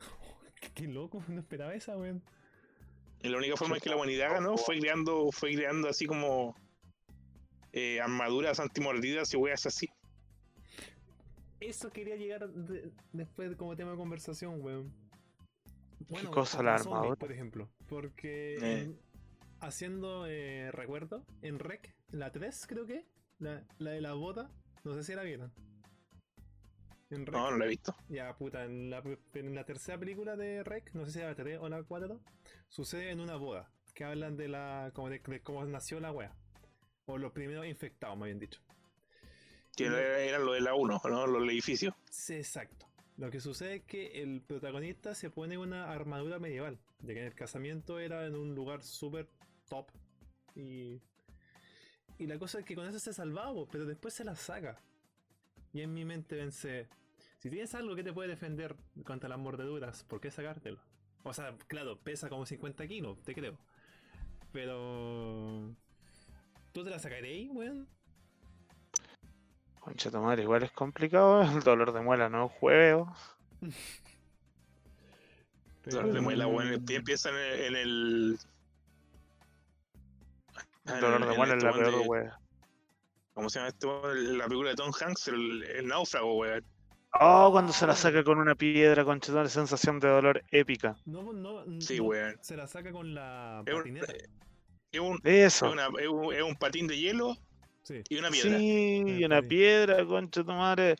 [0.74, 2.22] Qué loco, no esperaba esa, weón.
[3.22, 6.56] Y la única forma en que la humanidad ganó fue creando, fue creando así como
[7.72, 9.88] eh, armaduras antimordidas y weas así.
[11.60, 14.92] Eso quería llegar de- después como tema de conversación, weón.
[16.08, 17.16] cosa contra la zombies, armadura?
[17.16, 18.80] Por ejemplo, porque Eh.
[18.82, 19.00] en-
[19.60, 23.06] haciendo eh, recuerdo, en Rec, la 3 creo que,
[23.42, 24.50] la, la de la bota,
[24.84, 25.52] no sé si la vieron.
[27.10, 27.34] En Rec.
[27.34, 27.94] No, no lo he visto.
[28.08, 29.02] Ya, puta, en la,
[29.34, 32.20] en la tercera película de Rec, no sé si era la 3 o la 4,
[32.68, 36.34] sucede en una boda, que hablan de la como de, de cómo nació la wea.
[37.06, 38.60] O los primeros infectados, me habían dicho.
[39.76, 41.26] Que era, era lo de la 1, ¿no?
[41.26, 41.94] Los edificios.
[42.10, 42.86] Sí, exacto.
[43.16, 47.26] Lo que sucede es que el protagonista se pone una armadura medieval, de que en
[47.26, 49.28] el casamiento era en un lugar súper
[49.68, 49.90] top.
[50.54, 51.00] Y,
[52.22, 54.78] y la cosa es que con eso se salvaba, pero después se la saca.
[55.72, 56.88] Y en mi mente pensé,
[57.38, 60.78] si tienes algo que te puede defender contra las mordeduras, ¿por qué sacártelo?
[61.24, 63.56] O sea, claro, pesa como 50 kilos, te creo.
[64.52, 65.74] Pero...
[66.72, 67.86] ¿Tú te la sacaréis, weón?
[69.80, 71.42] Concha tu madre, igual es complicado.
[71.56, 73.12] El dolor de muela no juego.
[75.84, 76.72] Dolor de muela, weón.
[76.72, 77.60] Empie- Empieza en el.
[77.64, 78.38] En el
[80.86, 82.38] El en- dolor de muela es la weón peor de- wea.
[83.34, 84.38] ¿Cómo se llama este weón?
[84.38, 86.64] La película de Tom Hanks, el, el náufrago, weón.
[87.20, 90.96] Oh, cuando se la saca con una piedra, concha tu madre, sensación de dolor épica.
[91.04, 92.36] No, no, Sí, no, weón.
[92.40, 94.12] Se la saca con la Es un- patineta.
[94.92, 95.66] Es un, Eso.
[95.66, 97.36] es una- es un, es un patín de hielo
[97.82, 98.02] Sí.
[98.08, 98.58] y una piedra.
[98.58, 99.46] Sí, Eh, una sí.
[99.48, 100.96] piedra, concha tu madre.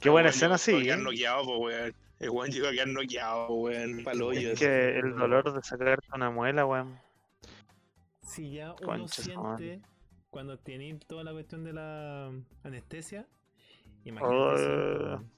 [0.00, 0.82] Qué El buena weón escena, sí.
[0.82, 1.94] quedar noqueado, po, weón.
[2.18, 4.04] El weón llegó a quedar noqueado, weón.
[4.04, 6.98] Pa'l hoyo, Es que el dolor de sacarte una muela, weón.
[8.30, 9.80] Si ya uno Concha siente
[10.30, 12.30] cuando tiene toda la cuestión de la
[12.62, 13.26] anestesia,
[14.04, 14.36] imagínate.
[14.36, 15.30] weón.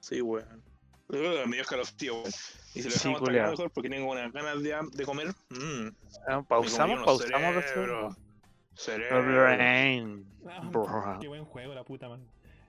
[0.00, 0.62] Sí, weón.
[1.08, 2.26] Uh, me dio escalofrío, weón.
[2.74, 3.50] Y si lo Sí, dejamos culiao.
[3.50, 5.28] mejor porque tengo unas ganas de, de comer.
[5.50, 5.88] Mmm.
[6.28, 7.64] Ah, Pausamos, pausamos.
[7.64, 8.16] Cerebro.
[8.74, 9.42] Cerebro.
[9.42, 10.24] Brain.
[10.48, 12.24] Ah, qué buen juego, la puta madre.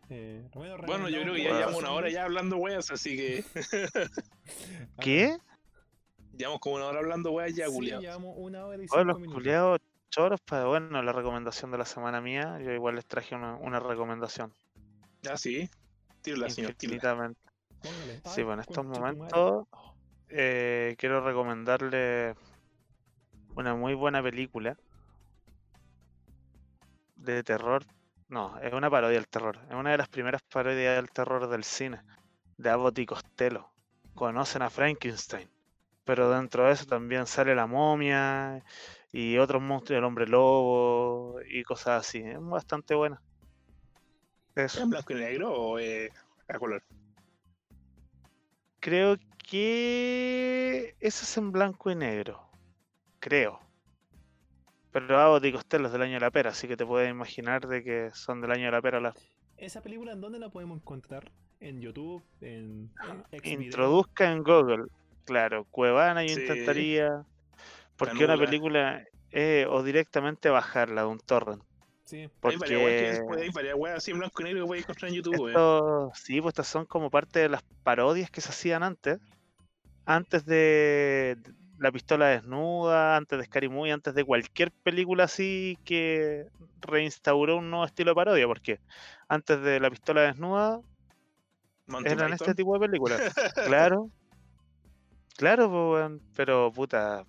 [0.10, 1.60] Eh, bueno, Bueno, yo creo que ya Bueno.
[1.60, 3.45] llevamos una hora ya hablando weas, así que
[5.00, 5.38] ¿Qué?
[6.42, 8.02] Llevamos como una hora hablando weas ya, Sí, culiao.
[8.02, 9.34] llevamos una hora y cinco los minutos.
[9.36, 12.60] culiados choros para, bueno, la recomendación de la semana mía.
[12.62, 14.54] Yo igual les traje una, una recomendación.
[15.30, 15.70] Ah, sí.
[16.22, 17.34] Tírala, señor, tírala.
[18.26, 19.68] Sí, bueno, en estos momentos
[20.30, 22.36] eh, quiero recomendarle
[23.56, 24.78] una muy buena película
[27.16, 27.84] de terror.
[28.30, 29.60] No, es una parodia del terror.
[29.70, 32.02] Es una de las primeras parodias del terror del cine,
[32.58, 33.70] de Abbott y Costello.
[34.14, 35.50] Conocen a Frankenstein,
[36.06, 38.64] pero dentro de eso también sale la momia
[39.11, 42.19] y otros monstruos, el hombre lobo y cosas así.
[42.19, 43.22] Es bastante buena.
[44.56, 44.84] ¿Es Eso.
[44.84, 46.11] en blanco y negro o eh,
[46.48, 46.84] a color?
[48.80, 49.18] Creo
[49.48, 52.49] que eso es en blanco y negro.
[53.19, 53.60] Creo.
[54.91, 57.68] Pero Abbott y Costello es del año de la pera, así que te puedes imaginar
[57.68, 59.15] de que son del año de la pera las
[59.57, 61.32] ¿Esa película en dónde la podemos encontrar?
[61.61, 62.91] en YouTube, en,
[63.32, 63.61] en.
[63.61, 64.88] Introduzca en Google.
[65.26, 66.41] Claro, Cuevana yo Sí.
[66.41, 67.23] intentaría.
[67.95, 71.64] Porque una película eh, o directamente bajarla de un torrent.
[72.03, 75.10] Sí, Porque se puede- hay varias weas así en blanco y negro que puedes encontrar
[75.10, 75.49] en YouTube, weón.
[75.52, 79.19] esto, sí, pues estas son como parte de las parodias que se hacían antes.
[80.06, 81.38] Antes de
[81.77, 86.45] La pistola desnuda, antes de Scary Movie, antes de cualquier película así que
[86.81, 88.45] reinstauró un nuevo estilo de parodia.
[88.48, 88.80] Porque
[89.30, 90.80] antes de La pistola desnuda
[92.06, 93.19] eran este tipo de películas.
[93.89, 94.10] Claro.
[95.38, 97.26] Claro, pero puta.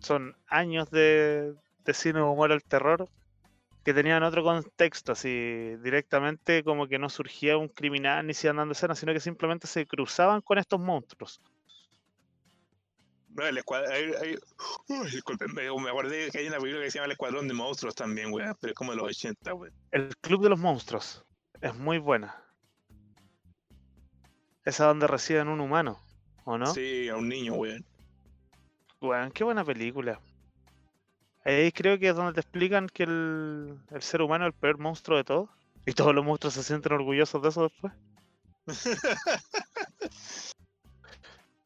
[0.00, 1.54] Son años de,
[1.84, 3.08] de cine humor al terror
[3.84, 8.56] que tenían otro contexto, así directamente como que no surgía un criminal ni se iban
[8.56, 11.40] dando escenas, sino que simplemente se cruzaban con estos monstruos.
[13.34, 13.92] No, el escuadrón.
[15.12, 17.94] Disculpen, me, me acordé que hay una película que se llama El Escuadrón de Monstruos
[17.94, 18.56] también, weón.
[18.60, 19.74] Pero es como de los 80, weón.
[19.90, 21.24] El Club de los Monstruos
[21.60, 22.40] es muy buena.
[24.64, 26.00] Esa donde reciben un humano,
[26.44, 26.66] ¿o no?
[26.66, 27.84] Sí, a un niño, weón.
[29.00, 30.20] Weón, qué buena película.
[31.44, 34.78] Ahí creo que es donde te explican que el, el ser humano es el peor
[34.78, 35.50] monstruo de todos.
[35.86, 37.92] Y todos los monstruos se sienten orgullosos de eso después.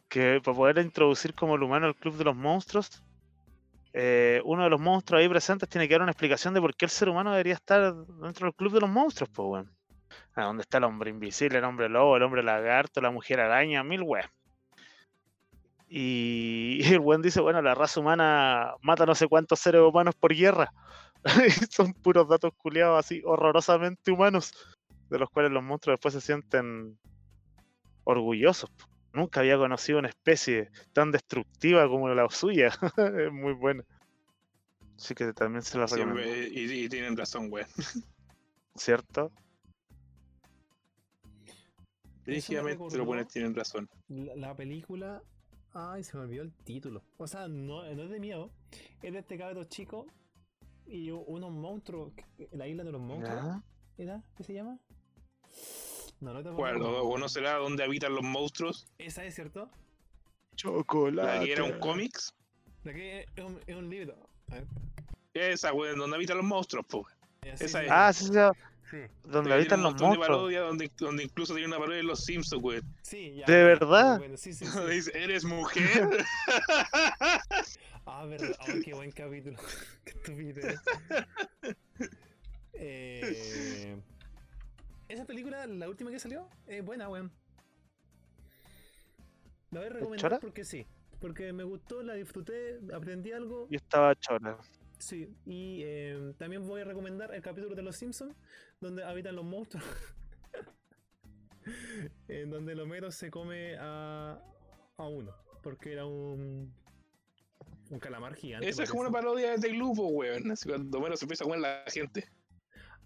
[0.09, 3.03] que para poder introducir como el humano al club de los monstruos,
[3.93, 6.87] eh, uno de los monstruos ahí presentes tiene que dar una explicación de por qué
[6.87, 9.73] el ser humano debería estar dentro del club de los monstruos, pues weón.
[10.35, 13.85] Ah, donde está el hombre invisible, el hombre lobo, el hombre lagarto, la mujer araña,
[13.85, 14.31] mil weas.
[15.89, 20.15] Y, y el buen dice, bueno, la raza humana mata no sé cuántos seres humanos
[20.15, 20.73] por guerra.
[21.71, 24.53] Son puros datos culiados así, horrorosamente humanos,
[25.11, 26.99] de los cuales los monstruos después se sienten
[28.05, 28.71] orgullosos.
[29.13, 32.69] Nunca había conocido una especie tan destructiva como la suya.
[32.97, 33.85] es muy buena.
[34.97, 37.69] Así que también se la recomiendo, y, y tienen razón, weón.
[38.79, 39.33] ¿cierto?
[42.25, 43.89] Dirigidamente los buenos tienen razón.
[44.09, 45.23] La, la película.
[45.75, 47.03] Ay, se me olvidó el título.
[47.19, 48.51] O sea, no, no es de miedo.
[49.03, 50.07] Es de este cabro chico
[50.87, 52.13] y unos monstruos.
[52.53, 53.45] La isla de los monstruos.
[53.45, 53.63] Ya.
[53.99, 54.23] ¿Era?
[54.37, 54.79] ¿Qué se llama?
[56.21, 57.03] No, no te acuerdo.
[57.03, 58.87] ¿O, o no será dónde habitan los monstruos?
[58.99, 59.71] Esa es cierto.
[60.57, 61.39] Chocolate.
[61.39, 62.35] La que era un cómics.
[62.85, 64.17] La que es un, es un libro.
[64.51, 64.67] A ver,
[65.35, 67.07] Esa, weón, donde habitan los monstruos, po.
[67.43, 67.91] sí, Esa es.
[67.91, 68.33] Ah, sí, sí,
[68.91, 68.99] sí.
[69.25, 70.27] donde habitan los monstruos.
[70.27, 72.83] parodias donde, donde incluso tiene una parodia de los Simpsons, weón.
[73.03, 74.19] Sí, ya, ¿De verdad?
[74.19, 74.79] bueno, sí, sí, sí.
[74.91, 76.09] Dice, ¿eres mujer?
[78.11, 78.57] Ah, verdad.
[78.61, 79.59] Ay, qué buen capítulo.
[80.05, 80.81] qué estupidez.
[82.73, 84.01] eh,
[85.09, 87.31] esa película, la última que salió, es buena, weón.
[89.71, 90.41] La voy a recomendar chora?
[90.41, 90.87] porque sí.
[91.21, 93.67] Porque me gustó, la disfruté, aprendí algo.
[93.69, 94.57] Yo estaba chora.
[94.99, 98.35] Sí, y eh, también voy a recomendar el capítulo de Los Simpsons,
[98.81, 99.85] donde habitan los monstruos.
[102.29, 104.41] en donde el Homero se come a,
[104.97, 106.73] a uno, porque era un,
[107.91, 108.69] un calamar gigante.
[108.69, 110.51] Esa es como una parodia de grupo, weón.
[110.51, 112.29] Así cuando Homero se empieza a comer a la gente.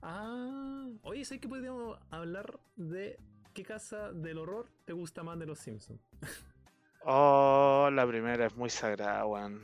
[0.00, 3.18] Ah, oye, ¿sabes que podríamos hablar de
[3.54, 6.00] qué casa del horror te gusta más de Los Simpsons?
[7.04, 9.60] Oh, la primera es muy sagrada, weón.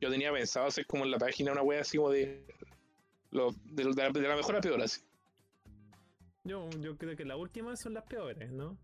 [0.00, 2.44] Yo tenía pensado hacer como en la página una wea así como de.
[3.30, 5.00] Lo, de, de la, de la mejor a peor, así.
[6.44, 8.76] Yo, yo creo que las últimas son las peores, ¿no?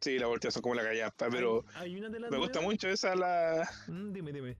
[0.00, 1.64] Sí, la voltea son como la callapa, pero.
[1.74, 3.68] Hay, hay una de las Me gusta nuevas- mucho esa, la.
[3.88, 4.56] Mm, dime, dime.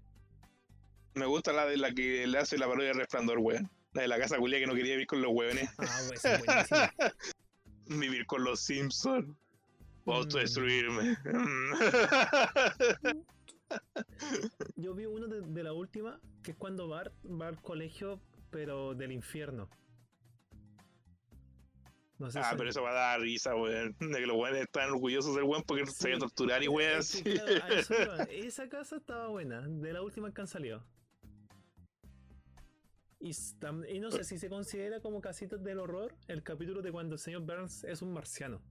[1.15, 3.70] Me gusta la de la que le hace la parodia de Resplandor, weón.
[3.93, 5.69] La de la casa culia que no quería vivir con los weones.
[5.78, 6.93] Ah, pues buenísima.
[8.01, 9.35] Vivir con los Simpsons.
[10.05, 10.28] O Mm.
[14.76, 18.20] Yo vi uno de, de la última, que es cuando Bart va al colegio,
[18.51, 19.68] pero del infierno.
[22.18, 23.97] No sé ah, si- pero eso va a dar risa, weón.
[24.01, 26.10] De que los weones están orgullosos del weón porque se Sí.
[26.10, 27.22] va a torturar y weón Es así.
[27.22, 28.22] que, claro, a eso iba.
[28.24, 30.84] Esa casa estaba buena, de la última que han salido.
[33.22, 33.32] Y,
[33.88, 37.18] y no sé si se considera como casitas del horror el capítulo de cuando el
[37.18, 38.62] señor Burns es un marciano.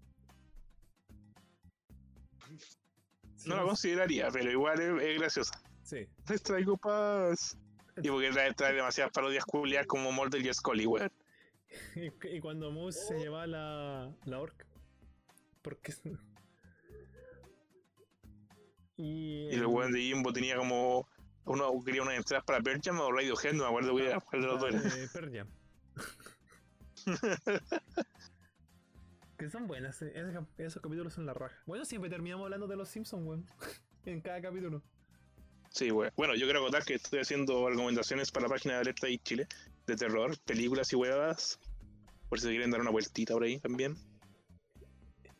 [3.39, 5.61] Sí, No la consideraría, pero igual es, es graciosa.
[5.83, 6.07] Sí.
[6.27, 7.57] Les traigo paz.
[8.01, 11.11] Y porque trae, trae demasiadas parodias culias como Mulder y Scully, weón.
[11.95, 14.65] Y, cu- y cuando Moose se lleva la, la orca.
[15.61, 15.93] Porque.
[18.97, 21.07] Y, Y el weón de Jimbo tenía como.
[21.45, 24.47] Uno quería unas entradas para Pearl Jam o Radiohead, no me acuerdo cuál cuál de
[24.47, 25.11] los dos era.
[25.13, 25.47] Pearl Jam.
[29.39, 31.55] que son buenas, eh, esos, cap- esos capítulos son la raja.
[31.65, 33.45] Bueno, siempre terminamos hablando de los Simpsons, weón.
[34.05, 34.83] en cada capítulo.
[35.71, 36.11] Sí, weón.
[36.15, 39.47] Bueno, yo quiero contar que estoy haciendo recomendaciones para la página de Alerta y Chile
[39.87, 41.59] de terror, películas y huevadas.
[42.29, 43.95] Por si se quieren dar una vueltita por ahí también.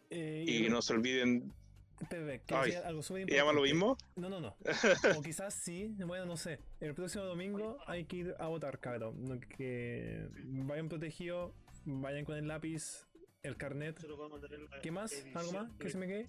[0.09, 1.53] Eh, Y no se olviden.
[2.09, 3.73] Quiero Ay, algo súper ¿Y llama lo importante.
[3.73, 3.97] mismo?
[4.15, 4.55] No, no, no.
[5.19, 6.59] O quizás sí, bueno, no sé.
[6.79, 9.41] El próximo domingo hay que ir a votar, cabrón.
[9.57, 11.51] Que vayan protegidos,
[11.85, 13.05] vayan con el lápiz,
[13.43, 13.99] el carnet.
[14.81, 15.11] ¿Qué más?
[15.33, 15.71] ¿Algo más?
[15.79, 16.27] ¿Qué se me quede?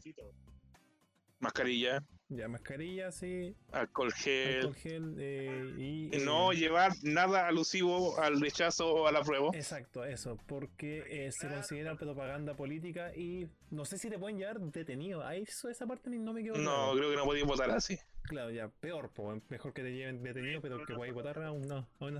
[1.41, 4.57] Mascarilla, Ya, mascarilla, sí, alcohol gel.
[4.57, 6.15] alcohol gel eh, y...
[6.15, 9.49] y No eh, llevar nada alusivo al rechazo o a la prueba.
[9.55, 14.61] Exacto, eso, porque eh, se considera propaganda política y no sé si te pueden llevar
[14.61, 15.25] detenido.
[15.27, 16.63] Ahí eso, esa parte no me quedó No,
[16.93, 16.93] claro.
[16.99, 17.99] creo que no podéis votar así.
[18.25, 21.89] Claro, ya, peor, po, mejor que te lleven detenido, pero que podáis votar aún no,
[22.01, 22.19] aún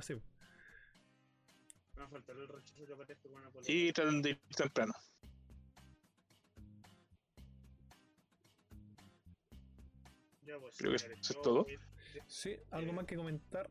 [3.61, 3.89] así.
[3.89, 4.93] Y traten de ir temprano.
[10.77, 11.67] Creo que eso es todo.
[12.27, 13.71] Sí, ¿algo más que comentar?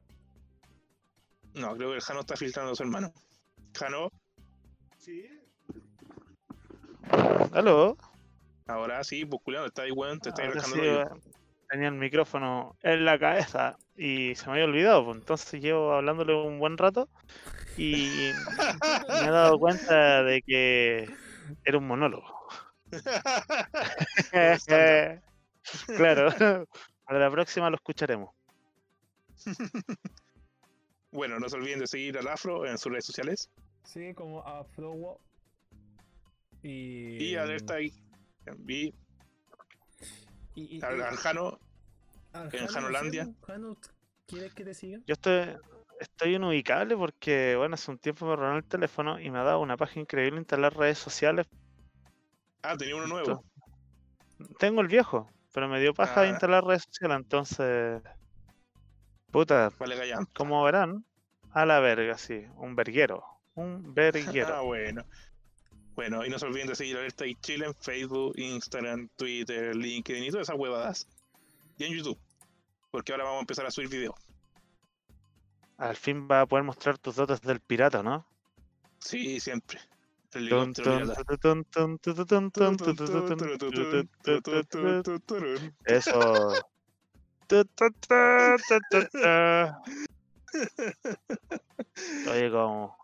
[1.55, 3.13] No, creo que el Jano está filtrando a su hermano.
[3.73, 4.09] Jano,
[7.53, 7.97] ¿Aló?
[8.67, 10.79] ahora sí, pues está ahí, weón, te está sí.
[11.69, 16.33] Tenía el micrófono en la cabeza y se me había olvidado, pues entonces llevo hablándole
[16.33, 17.09] un buen rato
[17.79, 18.31] y
[19.09, 21.09] me he dado cuenta de que
[21.63, 22.25] era un monólogo.
[25.97, 26.65] claro,
[27.05, 28.33] para la próxima lo escucharemos.
[31.11, 33.49] Bueno, no se olviden de seguir al Afro en sus redes sociales.
[33.83, 35.19] Sí, como Afrowo.
[36.61, 37.23] Y.
[37.23, 37.93] Y alerta ahí.
[38.67, 38.93] Y
[40.55, 41.59] y- y- al, y- al Jano,
[42.33, 43.27] al en Jano, Janolandia.
[44.27, 45.03] ¿quieres que te sigan?
[45.07, 45.55] Yo estoy,
[45.99, 49.59] estoy inubicable porque, bueno, hace un tiempo me robaron el teléfono y me ha dado
[49.59, 51.47] una página increíble instalar redes sociales.
[52.63, 53.43] ah, tenía uno nuevo.
[54.57, 56.31] Tengo el viejo, pero me dio paja de Ah.
[56.31, 58.01] instalar redes sociales, entonces...
[59.31, 59.95] Puta, Vale,
[60.33, 61.05] como verán,
[61.51, 63.23] a la verga, sí, un verguero.
[63.55, 64.63] Un Ah, verguero.
[64.65, 65.03] bueno.
[65.95, 70.23] Bueno, y no se olviden de seguir Alerta y Chile en Facebook, Instagram, Twitter, LinkedIn
[70.23, 71.07] y todas esas huevadas.
[71.77, 72.17] Y en YouTube.
[72.89, 74.15] Porque ahora vamos a empezar a subir videos.
[75.79, 78.27] Al fin va a poder mostrar tus dotes del pirata, ¿no?
[78.99, 79.79] Sí, siempre.
[85.85, 86.53] Eso.
[92.29, 92.97] Oye, como.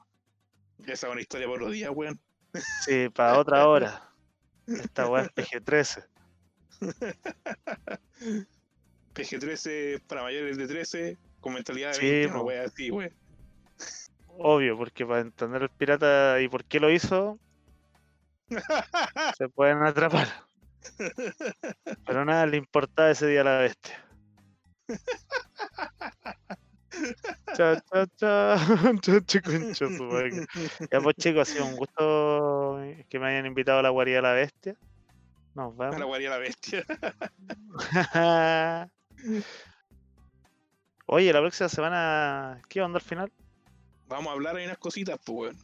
[0.85, 2.19] Esa es una historia por los días, weón.
[2.84, 4.11] Sí, para otra hora.
[4.68, 6.06] Esta weá es PG-13.
[9.14, 12.92] PG-13 para mayores de 13, con mentalidad de Sí, 20, una wea así.
[14.40, 17.38] Obvio, porque para entender el pirata y por qué lo hizo,
[19.38, 20.28] se pueden atrapar.
[22.08, 24.04] Pero nada le importaba ese día a la bestia.
[27.56, 28.58] Cha, cha, cha,
[29.02, 30.48] cha, cha, concha su madre.
[30.92, 34.22] Ya pues chicos, ha sido un gusto que me hayan invitado a la guarida de
[34.24, 34.76] la bestia.
[35.54, 36.08] Nos A la vemos.
[36.08, 36.86] guardia la bestia.
[41.07, 43.32] Oye, la próxima semana, ¿qué onda al final?
[44.07, 45.57] Vamos a hablar ahí unas cositas, pues, weón.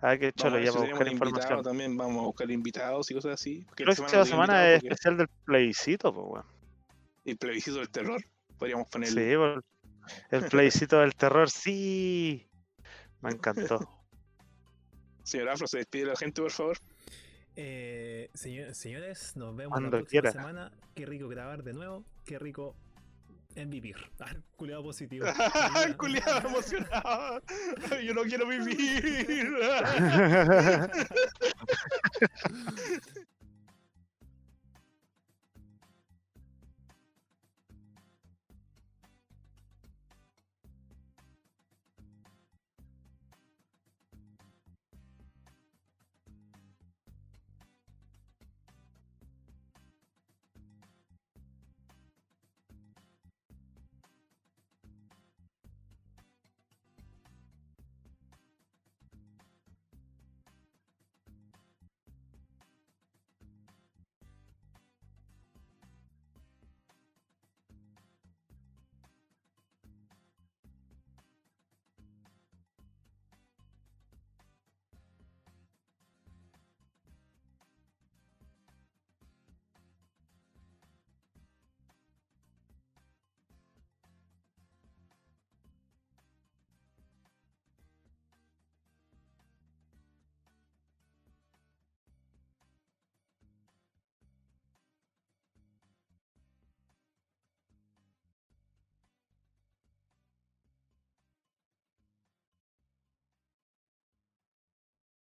[0.00, 1.62] Ah, qué cholo, ya si para buscar información.
[1.62, 3.64] también, vamos a buscar invitados y cosas así.
[3.78, 6.46] La próxima semana es porque especial del plebiscito, pues weón.
[7.24, 8.22] El plebiscito del terror.
[8.58, 9.30] Podríamos ponerle.
[9.30, 9.64] Sí, por-
[10.30, 12.46] el plebiscito del terror, sí.
[13.22, 13.78] Me encantó.
[15.22, 16.76] Señor Afro, se despide la gente, por favor.
[17.56, 20.32] Eh, señor- señores, nos vemos Cuando la próxima quiera.
[20.32, 20.72] semana.
[20.94, 22.04] Qué rico grabar de nuevo.
[22.26, 22.76] Qué rico
[23.56, 23.96] en vivir.
[24.20, 25.26] Ah, culeado positivo.
[25.98, 27.42] Culiado emocionado.
[28.02, 29.58] Yo no quiero vivir.